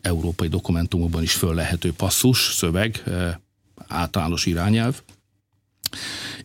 európai 0.00 0.48
dokumentumokban 0.48 1.22
is 1.22 1.32
föl 1.32 1.54
lehető 1.54 1.92
passzus, 1.92 2.38
szöveg, 2.38 3.02
általános 3.88 4.46
irányelv 4.46 5.02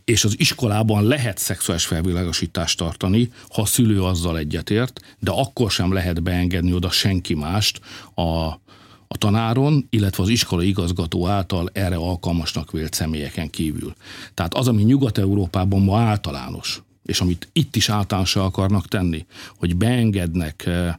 és 0.03 0.23
az 0.23 0.35
iskolában 0.39 1.03
lehet 1.03 1.37
szexuális 1.37 1.85
felvilágosítást 1.85 2.77
tartani, 2.77 3.31
ha 3.49 3.61
a 3.61 3.65
szülő 3.65 4.03
azzal 4.03 4.37
egyetért, 4.37 4.99
de 5.19 5.31
akkor 5.31 5.71
sem 5.71 5.93
lehet 5.93 6.23
beengedni 6.23 6.73
oda 6.73 6.89
senki 6.89 7.33
mást 7.33 7.79
a, 8.15 8.59
a 9.07 9.17
tanáron, 9.17 9.87
illetve 9.89 10.23
az 10.23 10.29
iskola 10.29 10.63
igazgató 10.63 11.27
által 11.27 11.69
erre 11.73 11.95
alkalmasnak 11.95 12.71
vélt 12.71 12.93
személyeken 12.93 13.49
kívül. 13.49 13.93
Tehát 14.33 14.53
az, 14.53 14.67
ami 14.67 14.83
Nyugat-Európában 14.83 15.81
ma 15.81 15.99
általános, 15.99 16.81
és 17.03 17.21
amit 17.21 17.49
itt 17.53 17.75
is 17.75 17.89
általánosan 17.89 18.45
akarnak 18.45 18.87
tenni, 18.87 19.25
hogy 19.57 19.75
beengednek 19.75 20.65
eh, 20.65 20.95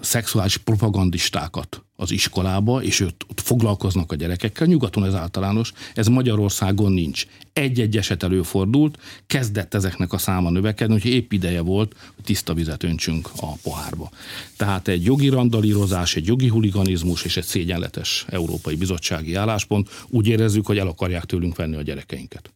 szexuális 0.00 0.56
propagandistákat 0.56 1.85
az 1.96 2.10
iskolába, 2.10 2.82
és 2.82 3.00
őt, 3.00 3.24
ott 3.30 3.40
foglalkoznak 3.40 4.12
a 4.12 4.14
gyerekekkel. 4.14 4.66
Nyugaton 4.66 5.04
ez 5.04 5.14
általános, 5.14 5.72
ez 5.94 6.06
Magyarországon 6.06 6.92
nincs. 6.92 7.26
Egy-egy 7.52 7.96
eset 7.96 8.22
előfordult, 8.22 8.98
kezdett 9.26 9.74
ezeknek 9.74 10.12
a 10.12 10.18
száma 10.18 10.50
növekedni, 10.50 11.00
hogy 11.00 11.10
épp 11.10 11.32
ideje 11.32 11.60
volt, 11.60 11.94
hogy 12.14 12.24
tiszta 12.24 12.54
vizet 12.54 12.82
öntsünk 12.82 13.30
a 13.40 13.52
pohárba. 13.62 14.10
Tehát 14.56 14.88
egy 14.88 15.04
jogi 15.04 15.28
randalírozás, 15.28 16.16
egy 16.16 16.26
jogi 16.26 16.48
huliganizmus 16.48 17.24
és 17.24 17.36
egy 17.36 17.44
szégyenletes 17.44 18.24
Európai 18.28 18.74
Bizottsági 18.74 19.34
álláspont. 19.34 19.90
Úgy 20.08 20.26
érezzük, 20.26 20.66
hogy 20.66 20.78
el 20.78 20.88
akarják 20.88 21.24
tőlünk 21.24 21.56
venni 21.56 21.76
a 21.76 21.82
gyerekeinket. 21.82 22.50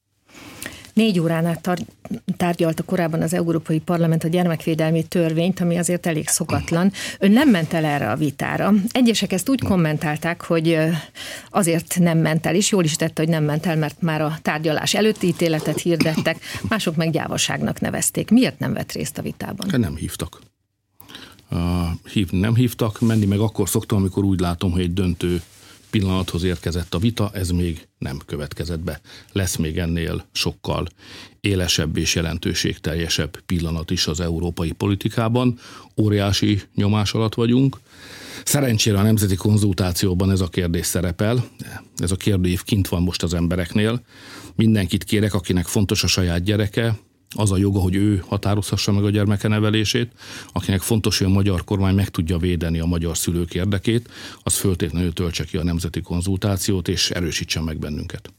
Négy 0.95 1.21
órán 1.21 1.47
át 1.47 1.87
tárgyalta 2.37 2.83
korábban 2.83 3.23
az 3.23 3.35
Európai 3.35 3.79
Parlament 3.79 4.25
a 4.25 4.29
gyermekvédelmi 4.29 5.03
törvényt, 5.03 5.61
ami 5.61 5.79
azért 5.79 6.07
elég 6.07 6.29
szokatlan. 6.29 6.93
Ön 7.19 7.31
nem 7.31 7.49
ment 7.49 7.73
el 7.73 7.85
erre 7.85 8.11
a 8.11 8.17
vitára. 8.17 8.73
Egyesek 8.93 9.33
ezt 9.33 9.49
úgy 9.49 9.63
kommentálták, 9.63 10.43
hogy 10.43 10.79
azért 11.51 11.99
nem 11.99 12.19
ment 12.19 12.47
el, 12.47 12.55
és 12.55 12.71
jól 12.71 12.85
is 12.85 12.97
tette, 12.97 13.23
hogy 13.23 13.31
nem 13.31 13.45
ment 13.45 13.67
el, 13.67 13.77
mert 13.77 14.03
már 14.03 14.21
a 14.21 14.39
tárgyalás 14.43 14.95
előtti 14.95 15.27
ítéletet 15.27 15.81
hirdettek, 15.81 16.39
mások 16.69 16.97
meg 16.97 17.11
gyávaságnak 17.11 17.81
nevezték. 17.81 18.31
Miért 18.31 18.59
nem 18.59 18.73
vett 18.73 18.93
részt 18.93 19.19
a 19.19 19.23
vitában? 19.23 19.71
Hát 19.71 19.81
nem 19.81 19.97
hívtak. 19.97 20.39
Uh, 21.51 21.59
hív, 22.13 22.31
nem 22.31 22.55
hívtak, 22.55 23.01
menni 23.01 23.27
meg 23.27 23.39
akkor 23.39 23.69
szoktam, 23.69 23.99
amikor 23.99 24.25
úgy 24.25 24.41
látom, 24.41 24.71
hogy 24.71 24.81
egy 24.81 24.93
döntő 24.93 25.43
pillanathoz 25.91 26.43
érkezett 26.43 26.95
a 26.95 26.99
vita, 26.99 27.31
ez 27.33 27.51
még 27.51 27.89
nem 27.99 28.19
következett 28.27 28.81
be. 28.81 29.01
Lesz 29.33 29.57
még 29.57 29.79
ennél 29.79 30.25
sokkal 30.33 30.89
élesebb 31.41 31.97
és 31.97 32.15
jelentőségteljesebb 32.15 33.41
pillanat 33.41 33.91
is 33.91 34.07
az 34.07 34.21
európai 34.21 34.73
politikában. 34.73 35.59
Óriási 35.97 36.63
nyomás 36.75 37.13
alatt 37.13 37.35
vagyunk. 37.35 37.81
Szerencsére 38.45 38.99
a 38.99 39.03
nemzeti 39.03 39.35
konzultációban 39.35 40.31
ez 40.31 40.41
a 40.41 40.49
kérdés 40.49 40.87
szerepel. 40.87 41.45
Ez 41.97 42.11
a 42.11 42.17
kérdőív 42.17 42.63
kint 42.63 42.89
van 42.89 43.03
most 43.03 43.23
az 43.23 43.35
embereknél. 43.35 44.03
Mindenkit 44.57 45.05
kérek, 45.05 45.35
akinek 45.35 45.67
fontos 45.67 46.05
a 46.05 46.07
saját 46.07 46.43
gyereke, 46.43 46.99
az 47.37 47.51
a 47.53 47.57
joga, 47.57 47.79
hogy 47.79 47.95
ő 47.95 48.23
határozhassa 48.27 48.93
meg 48.93 49.05
a 49.05 49.11
gyermeke 49.11 49.49
nevelését, 49.49 50.13
akinek 50.53 50.81
fontos, 50.81 51.19
hogy 51.19 51.27
a 51.27 51.31
magyar 51.31 51.65
kormány 51.65 51.95
meg 51.95 52.09
tudja 52.09 52.39
védeni 52.39 52.79
a 52.79 52.87
magyar 52.87 53.17
szülők 53.17 53.55
érdekét, 53.55 54.09
az 54.43 54.55
föltétlenül 54.55 55.13
töltse 55.13 55.45
ki 55.45 55.57
a 55.57 55.65
nemzeti 55.65 56.01
konzultációt, 56.01 56.89
és 56.89 57.11
erősítsen 57.11 57.63
meg 57.63 57.79
bennünket. 57.79 58.33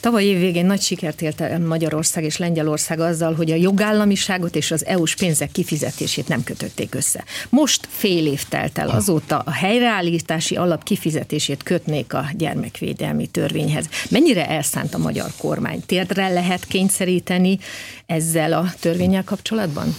Tavaly 0.00 0.24
év 0.24 0.38
végén 0.38 0.66
nagy 0.66 0.80
sikert 0.80 1.22
élt 1.22 1.40
el 1.40 1.58
Magyarország 1.58 2.24
és 2.24 2.36
Lengyelország 2.36 3.00
azzal, 3.00 3.34
hogy 3.34 3.50
a 3.50 3.54
jogállamiságot 3.54 4.56
és 4.56 4.70
az 4.70 4.86
EU-s 4.86 5.14
pénzek 5.14 5.52
kifizetését 5.52 6.28
nem 6.28 6.44
kötötték 6.44 6.94
össze. 6.94 7.24
Most 7.48 7.88
fél 7.90 8.26
év 8.26 8.44
telt 8.48 8.78
el 8.78 8.88
azóta 8.88 9.38
a 9.38 9.50
helyreállítási 9.50 10.56
alap 10.56 10.84
kifizetését 10.84 11.62
kötnék 11.62 12.14
a 12.14 12.26
gyermekvédelmi 12.36 13.26
törvényhez. 13.26 13.88
Mennyire 14.10 14.48
elszánt 14.48 14.94
a 14.94 14.98
magyar 14.98 15.30
kormány? 15.38 15.82
Térdre 15.86 16.28
lehet 16.28 16.64
kényszeríteni 16.64 17.58
ezzel 18.06 18.52
a 18.52 18.72
törvényel 18.80 19.24
kapcsolatban? 19.24 19.96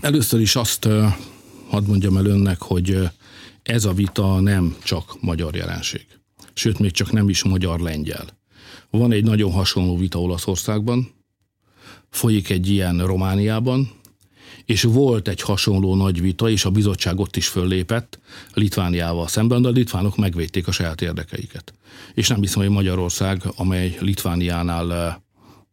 Először 0.00 0.40
is 0.40 0.56
azt 0.56 0.88
hadd 1.68 1.86
mondjam 1.86 2.16
el 2.16 2.26
önnek, 2.26 2.60
hogy 2.60 2.98
ez 3.62 3.84
a 3.84 3.92
vita 3.92 4.40
nem 4.40 4.76
csak 4.82 5.16
magyar 5.20 5.54
jelenség 5.54 6.06
sőt 6.58 6.78
még 6.78 6.90
csak 6.90 7.12
nem 7.12 7.28
is 7.28 7.42
magyar-lengyel. 7.42 8.26
Van 8.90 9.12
egy 9.12 9.24
nagyon 9.24 9.52
hasonló 9.52 9.96
vita 9.96 10.20
Olaszországban, 10.20 11.10
folyik 12.10 12.50
egy 12.50 12.68
ilyen 12.68 13.06
Romániában, 13.06 13.90
és 14.64 14.82
volt 14.82 15.28
egy 15.28 15.40
hasonló 15.40 15.96
nagy 15.96 16.20
vita, 16.20 16.50
és 16.50 16.64
a 16.64 16.70
bizottság 16.70 17.18
ott 17.18 17.36
is 17.36 17.48
föllépett 17.48 18.18
Litvániával 18.54 19.28
szemben, 19.28 19.62
de 19.62 19.68
a 19.68 19.70
litvánok 19.70 20.16
megvédték 20.16 20.66
a 20.66 20.72
saját 20.72 21.00
érdekeiket. 21.00 21.72
És 22.14 22.28
nem 22.28 22.40
hiszem, 22.40 22.60
hogy 22.60 22.70
Magyarország, 22.70 23.42
amely 23.56 23.96
Litvániánál 24.00 25.22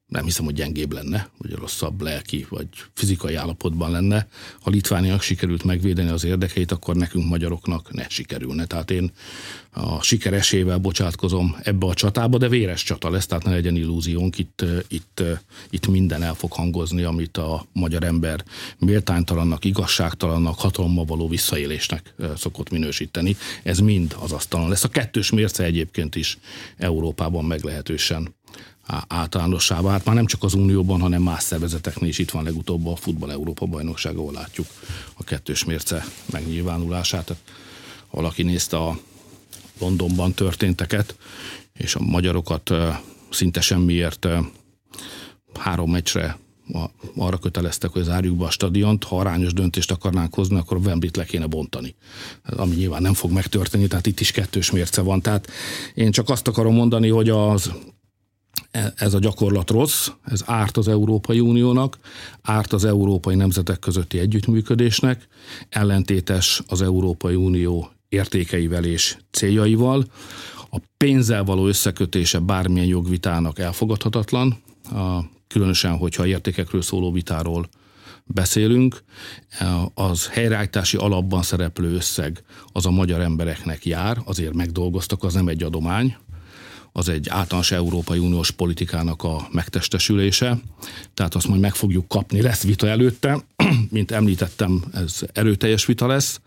nem 0.08 0.24
hiszem, 0.24 0.46
hogy 0.46 0.54
gyengébb 0.54 0.92
lenne, 0.92 1.30
vagy 1.38 1.52
rosszabb 1.52 2.02
lelki 2.02 2.46
vagy 2.50 2.68
fizikai 2.94 3.36
állapotban 3.36 3.92
lenne. 3.92 4.28
Ha 4.62 4.70
Litvániak 4.70 5.22
sikerült 5.22 5.64
megvédeni 5.64 6.10
az 6.10 6.24
érdekeit, 6.24 6.72
akkor 6.72 6.96
nekünk 6.96 7.26
magyaroknak 7.26 7.94
ne 7.94 8.10
sikerülne. 8.10 8.66
Tehát 8.66 8.92
én 8.92 9.12
a 9.72 10.02
sikeresével 10.02 10.78
bocsátkozom 10.78 11.56
ebbe 11.64 11.86
a 11.86 11.94
csatába, 11.94 12.38
de 12.38 12.50
véres 12.50 12.84
csata 12.84 13.10
lesz, 13.10 13.26
tehát 13.26 13.44
ne 13.44 13.52
legyen 13.52 13.76
illúziónk, 13.76 14.38
itt, 14.38 14.66
itt, 14.88 15.24
itt 15.70 15.88
minden 15.88 16.24
el 16.24 16.34
fog 16.34 16.52
hangozni, 16.52 17.04
amit 17.04 17.38
a 17.38 17.66
magyar 17.74 18.04
ember 18.04 18.44
méltánytalannak, 18.78 19.66
igazságtalannak, 19.66 20.60
hatalommal 20.60 21.06
való 21.06 21.28
visszaélésnek 21.28 22.14
szokott 22.38 22.70
minősíteni. 22.70 23.38
Ez 23.64 23.80
mind 23.80 24.16
az 24.20 24.32
asztalon 24.32 24.70
lesz. 24.70 24.84
A 24.84 24.90
kettős 24.90 25.32
mérce 25.32 25.64
egyébként 25.64 26.16
is 26.16 26.38
Európában 26.78 27.46
meglehetősen 27.46 28.35
általánossá 29.08 29.82
vált, 29.82 30.06
már 30.06 30.16
nem 30.16 30.26
csak 30.26 30.44
az 30.44 30.54
Unióban, 30.54 31.02
hanem 31.02 31.22
más 31.22 31.44
szervezeteknél 31.44 32.10
is 32.10 32.18
itt 32.18 32.32
van 32.32 32.44
legutóbb 32.44 32.88
a 32.88 32.96
Futball 32.96 33.32
Európa 33.32 33.66
bajnokság, 33.66 34.16
ahol 34.16 34.34
látjuk 34.34 34.68
a 35.14 35.24
kettős 35.24 35.64
mérce 35.64 36.06
megnyilvánulását. 36.32 37.26
Tehát 37.26 37.44
valaki 38.12 38.44
nézte 38.44 38.78
a 38.78 39.00
Londonban 39.80 40.34
történteket, 40.34 41.16
és 41.74 41.96
a 41.96 42.02
magyarokat 42.02 42.72
szinte 43.30 43.62
semmiért 43.62 44.28
három 45.60 45.92
meccsre 45.92 46.38
arra 47.16 47.38
köteleztek, 47.38 47.90
hogy 47.90 48.04
zárjuk 48.04 48.38
be 48.38 48.46
a 48.46 48.50
stadiont, 48.50 49.04
ha 49.04 49.20
arányos 49.20 49.54
döntést 49.54 49.92
akarnánk 49.92 50.34
hozni, 50.34 50.58
akkor 50.58 50.78
Wembley-t 50.78 51.16
le 51.16 51.26
kéne 51.26 51.46
bontani. 51.46 51.96
Ami 52.44 52.76
nyilván 52.76 53.02
nem 53.02 53.14
fog 53.14 53.32
megtörténni, 53.32 53.88
tehát 53.88 54.08
itt 54.08 54.20
is 54.20 54.32
kettős 54.32 54.72
mérce 54.72 55.02
van. 55.02 55.22
Tehát 55.22 55.48
én 55.94 56.12
csak 56.12 56.30
azt 56.30 56.48
akarom 56.48 56.74
mondani, 56.74 57.10
hogy 57.10 57.30
az 57.30 57.72
ez 58.96 59.14
a 59.14 59.20
gyakorlat 59.20 59.70
rossz, 59.70 60.10
ez 60.24 60.42
árt 60.46 60.78
az 60.78 60.88
Európai 60.88 61.40
Uniónak, 61.40 61.98
árt 62.42 62.74
az 62.74 62.86
európai 62.86 63.36
nemzetek 63.36 63.80
közötti 63.80 64.20
együttműködésnek, 64.20 65.28
ellentétes 65.70 66.62
az 66.68 66.82
Európai 66.82 67.36
Unió 67.36 67.92
értékeivel 68.10 68.84
és 68.84 69.18
céljaival. 69.32 70.06
A 70.72 70.78
pénzzel 70.98 71.44
való 71.44 71.68
összekötése 71.68 72.40
bármilyen 72.40 72.88
jogvitának 72.88 73.60
elfogadhatatlan, 73.60 74.62
különösen, 75.48 75.98
hogyha 75.98 76.26
értékekről 76.26 76.82
szóló 76.82 77.12
vitáról 77.12 77.70
beszélünk, 78.26 79.04
az 79.94 80.28
helyreállítási 80.28 80.98
alapban 80.98 81.42
szereplő 81.42 81.94
összeg 81.94 82.44
az 82.72 82.86
a 82.86 82.92
magyar 82.92 83.22
embereknek 83.22 83.86
jár, 83.86 84.22
azért 84.26 84.54
megdolgoztak, 84.54 85.24
az 85.24 85.34
nem 85.34 85.48
egy 85.48 85.64
adomány, 85.64 86.16
az 86.98 87.10
egy 87.10 87.30
általános 87.30 87.72
Európai 87.72 88.18
Uniós 88.18 88.52
politikának 88.52 89.24
a 89.24 89.48
megtestesülése, 89.52 90.58
tehát 91.14 91.36
azt 91.36 91.48
majd 91.48 91.62
meg 91.62 91.76
fogjuk 91.76 92.08
kapni, 92.08 92.42
lesz 92.42 92.64
vita 92.64 92.88
előtte, 92.88 93.44
mint 93.90 94.12
említettem, 94.12 94.84
ez 94.94 95.20
erőteljes 95.34 95.86
vita 95.86 96.08
lesz, 96.08 96.40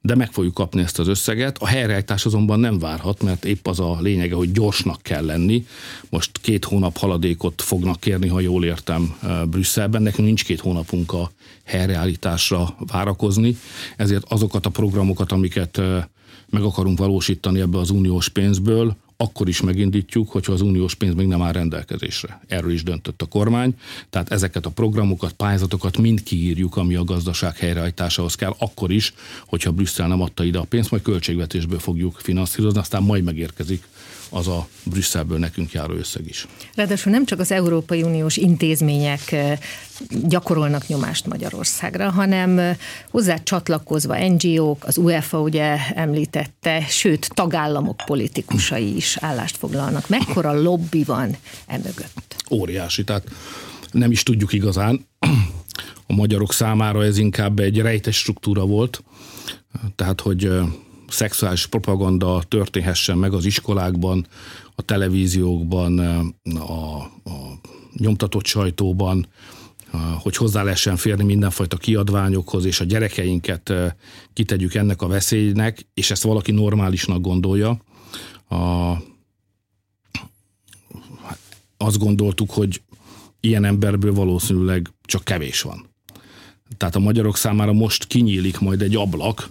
de 0.00 0.14
meg 0.14 0.32
fogjuk 0.32 0.54
kapni 0.54 0.82
ezt 0.82 0.98
az 0.98 1.08
összeget. 1.08 1.58
A 1.58 1.66
helyreállítás 1.66 2.26
azonban 2.26 2.60
nem 2.60 2.78
várhat, 2.78 3.22
mert 3.22 3.44
épp 3.44 3.66
az 3.66 3.80
a 3.80 3.98
lényege, 4.00 4.34
hogy 4.34 4.52
gyorsnak 4.52 5.02
kell 5.02 5.24
lenni. 5.24 5.66
Most 6.10 6.38
két 6.38 6.64
hónap 6.64 6.96
haladékot 6.96 7.62
fognak 7.62 8.00
kérni, 8.00 8.28
ha 8.28 8.40
jól 8.40 8.64
értem 8.64 9.16
Brüsszelben. 9.50 10.02
Nekünk 10.02 10.26
nincs 10.26 10.44
két 10.44 10.60
hónapunk 10.60 11.12
a 11.12 11.30
helyreállításra 11.64 12.76
várakozni, 12.78 13.56
ezért 13.96 14.24
azokat 14.28 14.66
a 14.66 14.70
programokat, 14.70 15.32
amiket 15.32 15.80
meg 16.50 16.62
akarunk 16.62 16.98
valósítani 16.98 17.60
ebbe 17.60 17.78
az 17.78 17.90
uniós 17.90 18.28
pénzből, 18.28 18.96
akkor 19.20 19.48
is 19.48 19.60
megindítjuk, 19.60 20.30
hogyha 20.30 20.52
az 20.52 20.60
uniós 20.60 20.94
pénz 20.94 21.14
még 21.14 21.26
nem 21.26 21.42
áll 21.42 21.52
rendelkezésre. 21.52 22.40
Erről 22.48 22.72
is 22.72 22.82
döntött 22.82 23.22
a 23.22 23.26
kormány. 23.26 23.74
Tehát 24.10 24.30
ezeket 24.30 24.66
a 24.66 24.70
programokat, 24.70 25.32
pályázatokat 25.32 25.98
mind 25.98 26.22
kiírjuk, 26.22 26.76
ami 26.76 26.94
a 26.94 27.04
gazdaság 27.04 27.56
helyreállításához 27.56 28.34
kell, 28.34 28.54
akkor 28.58 28.90
is, 28.90 29.14
hogyha 29.46 29.72
Brüsszel 29.72 30.08
nem 30.08 30.20
adta 30.20 30.44
ide 30.44 30.58
a 30.58 30.64
pénzt, 30.68 30.90
majd 30.90 31.02
költségvetésből 31.02 31.78
fogjuk 31.78 32.18
finanszírozni, 32.18 32.78
aztán 32.78 33.02
majd 33.02 33.24
megérkezik 33.24 33.84
az 34.30 34.48
a 34.48 34.68
Brüsszelből 34.84 35.38
nekünk 35.38 35.72
járó 35.72 35.94
összeg 35.94 36.28
is. 36.28 36.46
Ráadásul 36.74 37.12
nem 37.12 37.24
csak 37.24 37.38
az 37.38 37.52
Európai 37.52 38.02
Uniós 38.02 38.36
intézmények 38.36 39.36
gyakorolnak 40.08 40.86
nyomást 40.86 41.26
Magyarországra, 41.26 42.10
hanem 42.10 42.76
hozzá 43.10 43.36
csatlakozva 43.42 44.28
NGO-k, 44.28 44.84
az 44.84 44.98
UEFA 44.98 45.40
ugye 45.40 45.76
említette, 45.94 46.80
sőt 46.88 47.30
tagállamok 47.34 47.96
politikusai 48.06 48.96
is 48.96 49.16
állást 49.16 49.56
foglalnak. 49.56 50.08
Mekkora 50.08 50.62
lobby 50.62 51.04
van 51.04 51.36
emögött? 51.66 52.36
Óriási, 52.50 53.04
tehát 53.04 53.24
nem 53.90 54.10
is 54.10 54.22
tudjuk 54.22 54.52
igazán. 54.52 55.06
A 56.06 56.12
magyarok 56.12 56.52
számára 56.52 57.04
ez 57.04 57.18
inkább 57.18 57.58
egy 57.58 57.78
rejtes 57.78 58.16
struktúra 58.16 58.66
volt, 58.66 59.02
tehát 59.96 60.20
hogy 60.20 60.50
szexuális 61.12 61.66
propaganda 61.66 62.42
történhessen 62.48 63.18
meg 63.18 63.32
az 63.32 63.44
iskolákban, 63.44 64.26
a 64.74 64.82
televíziókban, 64.82 65.98
a, 66.54 66.98
a 66.98 67.10
nyomtatott 67.96 68.46
sajtóban, 68.46 69.26
hogy 70.22 70.36
hozzá 70.36 70.62
lehessen 70.62 70.96
férni 70.96 71.24
mindenfajta 71.24 71.76
kiadványokhoz, 71.76 72.64
és 72.64 72.80
a 72.80 72.84
gyerekeinket 72.84 73.72
kitegyük 74.32 74.74
ennek 74.74 75.02
a 75.02 75.06
veszélynek, 75.06 75.86
és 75.94 76.10
ezt 76.10 76.22
valaki 76.22 76.52
normálisnak 76.52 77.20
gondolja. 77.20 77.80
A, 78.48 78.92
azt 81.76 81.98
gondoltuk, 81.98 82.50
hogy 82.50 82.82
ilyen 83.40 83.64
emberből 83.64 84.12
valószínűleg 84.12 84.90
csak 85.02 85.24
kevés 85.24 85.62
van. 85.62 85.88
Tehát 86.76 86.96
a 86.96 87.00
magyarok 87.00 87.36
számára 87.36 87.72
most 87.72 88.06
kinyílik 88.06 88.58
majd 88.58 88.82
egy 88.82 88.96
ablak, 88.96 89.50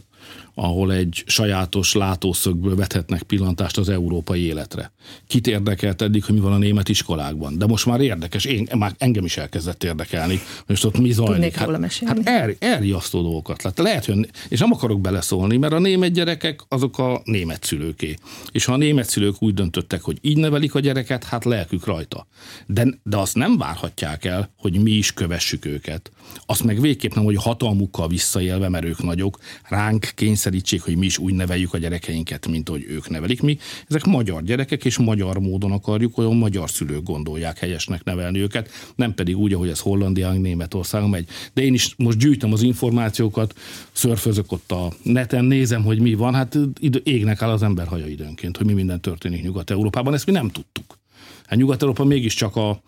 ahol 0.59 0.93
egy 0.93 1.23
sajátos 1.25 1.93
látószögből 1.93 2.75
vethetnek 2.75 3.23
pillantást 3.23 3.77
az 3.77 3.89
európai 3.89 4.41
életre. 4.41 4.91
Kit 5.27 5.47
érdekelt 5.47 6.01
eddig, 6.01 6.23
hogy 6.23 6.35
mi 6.35 6.41
van 6.41 6.51
a 6.51 6.57
német 6.57 6.89
iskolákban? 6.89 7.57
De 7.57 7.65
most 7.65 7.85
már 7.85 8.01
érdekes, 8.01 8.45
én, 8.45 8.67
már 8.77 8.95
engem 8.97 9.25
is 9.25 9.37
elkezdett 9.37 9.83
érdekelni, 9.83 10.39
hogy 10.65 10.79
ott 10.83 10.97
mi 10.97 11.11
zajlik. 11.11 11.53
Tudnék 11.53 11.55
hát, 11.55 12.17
hát 12.17 12.27
el, 12.27 12.55
elriasztó 12.59 13.21
dolgokat. 13.21 13.61
Hát 13.61 13.77
lehet, 13.77 14.05
hogy, 14.05 14.29
és 14.49 14.59
nem 14.59 14.71
akarok 14.71 15.01
beleszólni, 15.01 15.57
mert 15.57 15.73
a 15.73 15.79
német 15.79 16.11
gyerekek 16.11 16.61
azok 16.67 16.97
a 16.97 17.21
német 17.23 17.63
szülőké. 17.63 18.15
És 18.51 18.65
ha 18.65 18.73
a 18.73 18.77
német 18.77 19.09
szülők 19.09 19.41
úgy 19.41 19.53
döntöttek, 19.53 20.01
hogy 20.01 20.17
így 20.21 20.37
nevelik 20.37 20.75
a 20.75 20.79
gyereket, 20.79 21.23
hát 21.23 21.45
lelkük 21.45 21.85
rajta. 21.85 22.27
De, 22.65 22.87
de 23.03 23.17
azt 23.17 23.35
nem 23.35 23.57
várhatják 23.57 24.25
el, 24.25 24.53
hogy 24.57 24.81
mi 24.81 24.91
is 24.91 25.13
kövessük 25.13 25.65
őket. 25.65 26.11
Azt 26.45 26.63
meg 26.63 26.81
végképp 26.81 27.13
nem, 27.13 27.23
hogy 27.23 27.35
hatalmukkal 27.35 28.07
visszaélve, 28.07 28.69
mert 28.69 28.85
ők 28.85 29.03
nagyok, 29.03 29.39
ránk 29.63 30.11
kényszer 30.15 30.48
kényszerítsék, 30.49 30.81
hogy 30.81 30.97
mi 30.97 31.05
is 31.05 31.17
úgy 31.17 31.33
neveljük 31.33 31.73
a 31.73 31.77
gyerekeinket, 31.77 32.47
mint 32.47 32.69
ahogy 32.69 32.85
ők 32.87 33.09
nevelik 33.09 33.41
mi. 33.41 33.57
Ezek 33.87 34.05
magyar 34.05 34.43
gyerekek, 34.43 34.85
és 34.85 34.97
magyar 34.97 35.39
módon 35.39 35.71
akarjuk, 35.71 36.17
olyan 36.17 36.35
magyar 36.35 36.69
szülők 36.69 37.03
gondolják 37.03 37.57
helyesnek 37.57 38.03
nevelni 38.03 38.39
őket, 38.39 38.69
nem 38.95 39.13
pedig 39.13 39.37
úgy, 39.37 39.53
ahogy 39.53 39.69
ez 39.69 39.79
Hollandián, 39.79 40.41
Németországon 40.41 41.09
megy. 41.09 41.27
De 41.53 41.61
én 41.61 41.73
is 41.73 41.93
most 41.97 42.17
gyűjtöm 42.17 42.53
az 42.53 42.61
információkat, 42.61 43.53
szörfözök 43.91 44.51
ott 44.51 44.71
a 44.71 44.93
neten, 45.03 45.45
nézem, 45.45 45.83
hogy 45.83 45.99
mi 45.99 46.13
van, 46.13 46.33
hát 46.33 46.57
égnek 47.03 47.41
áll 47.41 47.49
az 47.49 47.63
ember 47.63 47.87
haja 47.87 48.07
időnként, 48.07 48.57
hogy 48.57 48.65
mi 48.65 48.73
minden 48.73 49.01
történik 49.01 49.43
Nyugat-Európában, 49.43 50.13
ezt 50.13 50.25
mi 50.25 50.31
nem 50.31 50.49
tudtuk. 50.49 50.97
Hát 51.45 51.59
Nyugat-Európa 51.59 52.03
mégiscsak 52.03 52.55
a, 52.55 52.81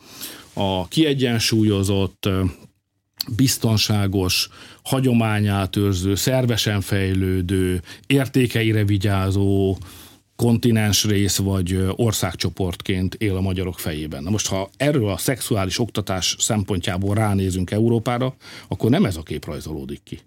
a 0.53 0.87
kiegyensúlyozott, 0.87 2.29
biztonságos, 3.35 4.49
hagyományát 4.83 5.75
őrző, 5.75 6.15
szervesen 6.15 6.81
fejlődő, 6.81 7.81
értékeire 8.07 8.85
vigyázó 8.85 9.77
kontinens 10.35 11.05
rész 11.05 11.37
vagy 11.37 11.85
országcsoportként 11.95 13.15
él 13.15 13.35
a 13.35 13.41
magyarok 13.41 13.79
fejében. 13.79 14.23
Na 14.23 14.29
most, 14.29 14.47
ha 14.47 14.69
erről 14.77 15.09
a 15.09 15.17
szexuális 15.17 15.79
oktatás 15.79 16.35
szempontjából 16.39 17.15
ránézünk 17.15 17.71
Európára, 17.71 18.35
akkor 18.67 18.89
nem 18.89 19.05
ez 19.05 19.17
a 19.17 19.23
kép 19.23 19.45
rajzolódik 19.45 20.03
ki. 20.03 20.19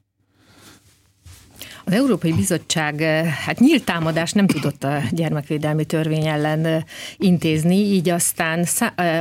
Az 1.87 1.93
Európai 1.93 2.33
Bizottság 2.33 3.01
hát 3.45 3.59
nyílt 3.59 3.85
támadást 3.85 4.35
nem 4.35 4.47
tudott 4.47 4.85
a 4.85 5.03
gyermekvédelmi 5.11 5.85
törvény 5.85 6.27
ellen 6.27 6.85
intézni, 7.17 7.77
így 7.77 8.09
aztán 8.09 8.67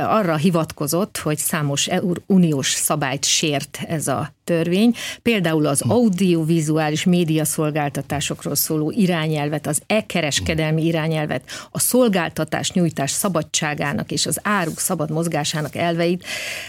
arra 0.02 0.36
hivatkozott, 0.36 1.18
hogy 1.18 1.38
számos 1.38 1.88
uniós 2.26 2.70
szabályt 2.70 3.24
sért 3.24 3.78
ez 3.88 4.08
a 4.08 4.33
törvény, 4.44 4.94
például 5.22 5.66
az 5.66 5.82
audiovizuális 5.82 7.04
médiaszolgáltatásokról 7.04 8.54
szóló 8.54 8.90
irányelvet, 8.96 9.66
az 9.66 9.80
e-kereskedelmi 9.86 10.84
irányelvet, 10.84 11.42
a 11.70 11.78
szolgáltatás 11.78 12.72
nyújtás 12.72 13.10
szabadságának 13.10 14.10
és 14.10 14.26
az 14.26 14.38
áruk 14.42 14.78
szabad 14.78 15.10
mozgásának 15.10 15.76
elveit. 15.76 16.24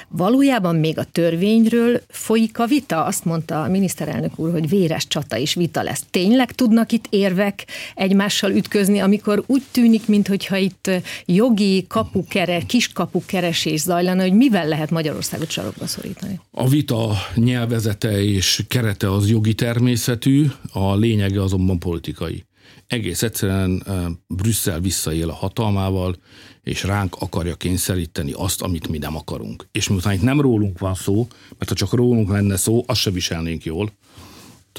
Valójában 0.07 0.75
még 0.75 0.97
a 0.97 1.03
törvényről 1.03 2.01
folyik 2.09 2.59
a 2.59 2.65
vita, 2.65 3.03
azt 3.03 3.25
mondta 3.25 3.63
a 3.63 3.67
miniszterelnök 3.67 4.39
úr, 4.39 4.51
hogy 4.51 4.69
véres 4.69 5.07
csata 5.07 5.37
és 5.37 5.53
vita 5.53 5.83
lesz. 5.83 6.03
Tényleg 6.09 6.51
tudnak 6.51 6.91
itt 6.91 7.05
érvek 7.09 7.65
egymással 7.95 8.51
ütközni, 8.51 8.99
amikor 8.99 9.43
úgy 9.47 9.63
tűnik, 9.71 10.07
mintha 10.07 10.55
itt 10.55 10.91
jogi 11.25 11.85
kapukere, 11.87 12.59
kiskapukeresés 12.59 13.79
zajlana, 13.79 14.21
hogy 14.21 14.33
mivel 14.33 14.67
lehet 14.67 14.89
Magyarországot 14.89 15.49
sarokba 15.49 15.87
szorítani? 15.87 16.39
A 16.51 16.67
vita 16.67 17.15
nyelv 17.35 17.64
nyelvezete 17.65 18.23
és 18.23 18.63
kerete 18.67 19.11
az 19.11 19.29
jogi 19.29 19.53
természetű, 19.53 20.45
a 20.71 20.95
lényege 20.95 21.41
azonban 21.41 21.79
politikai. 21.79 22.45
Egész 22.87 23.23
egyszerűen 23.23 23.83
Brüsszel 24.27 24.79
visszaél 24.79 25.29
a 25.29 25.33
hatalmával, 25.33 26.15
és 26.63 26.83
ránk 26.83 27.15
akarja 27.19 27.55
kényszeríteni 27.55 28.31
azt, 28.35 28.61
amit 28.61 28.87
mi 28.87 28.97
nem 28.97 29.15
akarunk. 29.15 29.67
És 29.71 29.87
miután 29.87 30.13
itt 30.13 30.21
nem 30.21 30.41
rólunk 30.41 30.79
van 30.79 30.93
szó, 30.93 31.27
mert 31.57 31.69
ha 31.69 31.75
csak 31.75 31.93
rólunk 31.93 32.29
lenne 32.29 32.55
szó, 32.55 32.83
azt 32.87 32.99
se 32.99 33.11
viselnénk 33.11 33.63
jól, 33.63 33.91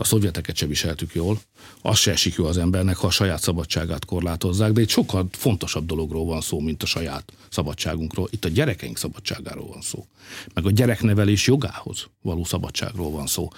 a 0.00 0.04
szovjeteket 0.04 0.56
se 0.56 0.66
viseltük 0.66 1.14
jól, 1.14 1.40
az 1.82 1.98
se 1.98 2.10
esik 2.10 2.34
jó 2.34 2.44
az 2.44 2.58
embernek, 2.58 2.96
ha 2.96 3.06
a 3.06 3.10
saját 3.10 3.42
szabadságát 3.42 4.04
korlátozzák, 4.04 4.72
de 4.72 4.80
egy 4.80 4.88
sokkal 4.88 5.28
fontosabb 5.32 5.86
dologról 5.86 6.24
van 6.24 6.40
szó, 6.40 6.60
mint 6.60 6.82
a 6.82 6.86
saját 6.86 7.32
szabadságunkról. 7.50 8.28
Itt 8.30 8.44
a 8.44 8.48
gyerekeink 8.48 8.98
szabadságáról 8.98 9.66
van 9.66 9.80
szó, 9.80 10.06
meg 10.54 10.66
a 10.66 10.70
gyereknevelés 10.70 11.46
jogához 11.46 12.06
való 12.22 12.44
szabadságról 12.44 13.10
van 13.10 13.26
szó. 13.26 13.48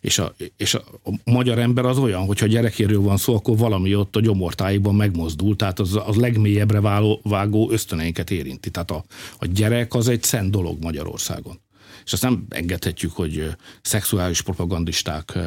És 0.00 0.18
a, 0.18 0.34
és 0.56 0.74
a, 0.74 0.84
a 1.04 1.10
magyar 1.24 1.58
ember 1.58 1.84
az 1.84 1.98
olyan, 1.98 2.26
hogyha 2.26 2.46
gyerekéről 2.46 3.00
van 3.00 3.16
szó, 3.16 3.34
akkor 3.34 3.56
valami 3.56 3.94
ott 3.94 4.16
a 4.16 4.20
gyomortáiban 4.20 4.94
megmozdul, 4.94 5.56
tehát 5.56 5.78
az, 5.78 5.98
az 6.06 6.16
legmélyebbre 6.16 6.80
váló, 6.80 7.20
vágó 7.22 7.70
ösztöneinket 7.70 8.30
érinti. 8.30 8.70
Tehát 8.70 8.90
a, 8.90 9.04
a 9.38 9.46
gyerek 9.46 9.94
az 9.94 10.08
egy 10.08 10.22
szent 10.22 10.50
dolog 10.50 10.82
Magyarországon 10.82 11.60
és 12.04 12.12
azt 12.12 12.22
nem 12.22 12.46
engedhetjük, 12.48 13.12
hogy 13.12 13.56
szexuális 13.82 14.42
propagandisták 14.42 15.38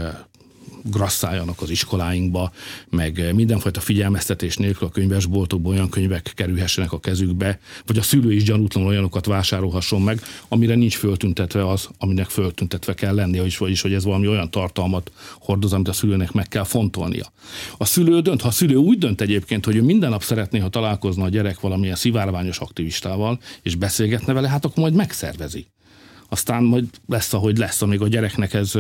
grasszáljanak 0.92 1.62
az 1.62 1.70
iskoláinkba, 1.70 2.52
meg 2.90 3.34
mindenfajta 3.34 3.80
figyelmeztetés 3.80 4.58
nélkül 4.58 4.88
a 4.88 4.92
könyvesboltokban 4.92 5.74
olyan 5.74 5.90
könyvek 5.90 6.32
kerülhessenek 6.36 6.92
a 6.92 7.00
kezükbe, 7.00 7.60
vagy 7.86 7.98
a 7.98 8.02
szülő 8.02 8.34
is 8.34 8.44
gyanútlanul 8.44 8.90
olyanokat 8.90 9.26
vásárolhasson 9.26 10.02
meg, 10.02 10.22
amire 10.48 10.76
nincs 10.76 10.98
föltüntetve 10.98 11.70
az, 11.70 11.90
aminek 11.98 12.30
föltüntetve 12.30 12.94
kell 12.94 13.16
lennie, 13.16 13.40
vagyis, 13.40 13.58
vagyis 13.58 13.82
hogy 13.82 13.94
ez 13.94 14.04
valami 14.04 14.28
olyan 14.28 14.52
tartalmat 14.52 15.12
hordoz, 15.40 15.74
amit 15.74 15.88
a 15.88 15.94
szülőnek 15.94 16.32
meg 16.32 16.48
kell 16.48 16.64
fontolnia. 16.64 17.32
A 17.78 17.86
szülő 17.86 18.22
dönt, 18.22 18.42
ha 18.42 18.48
a 18.48 18.52
szülő 18.52 18.76
úgy 18.76 18.98
dönt 18.98 19.22
egyébként, 19.22 19.66
hogy 19.66 19.76
ő 19.76 19.82
minden 19.82 20.10
nap 20.10 20.24
szeretné, 20.24 20.60
ha 20.60 20.70
találkozna 20.70 21.24
a 21.24 21.30
gyerek 21.30 21.60
valamilyen 21.60 21.96
szivárványos 21.96 22.60
aktivistával, 22.60 23.40
és 23.62 23.76
beszélgetne 23.76 24.34
vele, 24.34 24.50
hát 24.50 24.66
akkor 24.66 24.84
majd 24.84 24.94
megszervezi 24.94 25.68
aztán 26.30 26.64
majd 26.64 26.86
lesz, 27.08 27.34
ahogy 27.34 27.58
lesz, 27.58 27.82
amíg 27.82 28.02
a 28.02 28.08
gyereknek 28.08 28.54
ez 28.54 28.74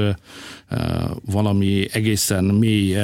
valami 1.25 1.87
egészen 1.91 2.43
mély 2.43 2.97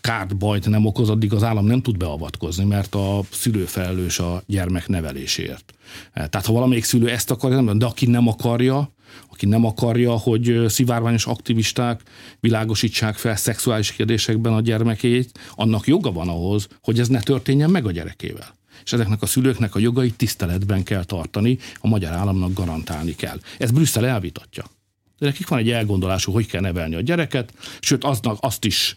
kárt, 0.00 0.36
bajt 0.36 0.68
nem 0.68 0.86
okoz, 0.86 1.10
addig 1.10 1.32
az 1.32 1.42
állam 1.42 1.66
nem 1.66 1.82
tud 1.82 1.96
beavatkozni, 1.96 2.64
mert 2.64 2.94
a 2.94 3.20
szülő 3.30 3.64
felelős 3.64 4.18
a 4.18 4.42
gyermek 4.46 4.88
neveléséért. 4.88 5.74
Tehát 6.12 6.46
ha 6.46 6.52
valamelyik 6.52 6.84
szülő 6.84 7.10
ezt 7.10 7.30
akarja, 7.30 7.74
de 7.74 7.86
aki 7.86 8.06
nem 8.06 8.28
akarja, 8.28 8.94
aki 9.30 9.46
nem 9.46 9.64
akarja, 9.64 10.12
hogy 10.16 10.64
szivárványos 10.68 11.26
aktivisták 11.26 12.02
világosítsák 12.40 13.16
fel 13.16 13.36
szexuális 13.36 13.92
kérdésekben 13.92 14.52
a 14.52 14.60
gyermekét, 14.60 15.38
annak 15.54 15.86
joga 15.86 16.12
van 16.12 16.28
ahhoz, 16.28 16.68
hogy 16.82 16.98
ez 16.98 17.08
ne 17.08 17.20
történjen 17.20 17.70
meg 17.70 17.86
a 17.86 17.90
gyerekével 17.90 18.55
és 18.84 18.92
ezeknek 18.92 19.22
a 19.22 19.26
szülőknek 19.26 19.74
a 19.74 19.78
jogait 19.78 20.16
tiszteletben 20.16 20.82
kell 20.82 21.04
tartani, 21.04 21.58
a 21.80 21.88
magyar 21.88 22.12
államnak 22.12 22.52
garantálni 22.52 23.14
kell. 23.14 23.38
Ez 23.58 23.70
Brüsszel 23.70 24.06
elvitatja. 24.06 24.64
De 25.18 25.26
nekik 25.26 25.48
van 25.48 25.58
egy 25.58 25.70
elgondolású, 25.70 26.32
hogy 26.32 26.46
kell 26.46 26.60
nevelni 26.60 26.94
a 26.94 27.00
gyereket, 27.00 27.52
sőt 27.80 28.04
aznak, 28.04 28.38
azt 28.40 28.64
is 28.64 28.96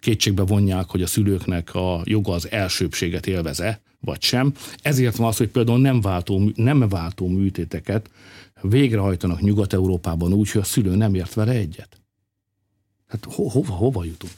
kétségbe 0.00 0.42
vonják, 0.42 0.84
hogy 0.88 1.02
a 1.02 1.06
szülőknek 1.06 1.74
a 1.74 2.00
joga 2.04 2.32
az 2.32 2.50
elsőbséget 2.50 3.26
élveze, 3.26 3.80
vagy 4.00 4.22
sem. 4.22 4.52
Ezért 4.82 5.16
van 5.16 5.28
az, 5.28 5.36
hogy 5.36 5.48
például 5.48 5.80
nem 5.80 6.00
váltó, 6.00 6.52
nem 6.54 6.88
váltó 6.88 7.28
műtéteket 7.28 8.10
végrehajtanak 8.60 9.40
Nyugat-Európában 9.40 10.32
úgy, 10.32 10.50
hogy 10.50 10.60
a 10.60 10.64
szülő 10.64 10.94
nem 10.94 11.14
ért 11.14 11.34
vele 11.34 11.52
egyet. 11.52 12.00
Hát 13.06 13.26
ho- 13.30 13.52
hova, 13.52 13.72
hova 13.72 14.04
jutunk? 14.04 14.32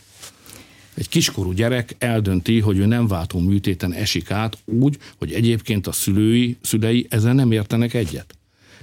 Egy 0.99 1.09
kiskorú 1.09 1.53
gyerek 1.53 1.97
eldönti, 1.99 2.61
hogy 2.61 2.79
ő 2.79 2.87
nem 2.87 3.07
váltó 3.07 3.39
műtéten 3.39 3.93
esik 3.93 4.31
át 4.31 4.59
úgy, 4.65 4.99
hogy 5.19 5.33
egyébként 5.33 5.87
a 5.87 5.93
szülői, 5.93 6.57
szülei 6.61 7.07
ezzel 7.11 7.33
nem 7.35 7.53
értenek 7.53 7.95
egyet. 7.95 8.35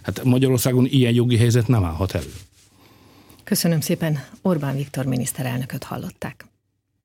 Hát 0.02 0.24
Magyarországon 0.24 0.86
ilyen 0.86 1.14
jogi 1.14 1.38
helyzet 1.38 1.68
nem 1.68 1.84
állhat 1.84 2.14
elő. 2.14 2.34
Köszönöm 3.44 3.80
szépen, 3.80 4.24
Orbán 4.42 4.76
Viktor 4.76 5.06
miniszterelnököt 5.06 5.84
hallották. 5.84 6.46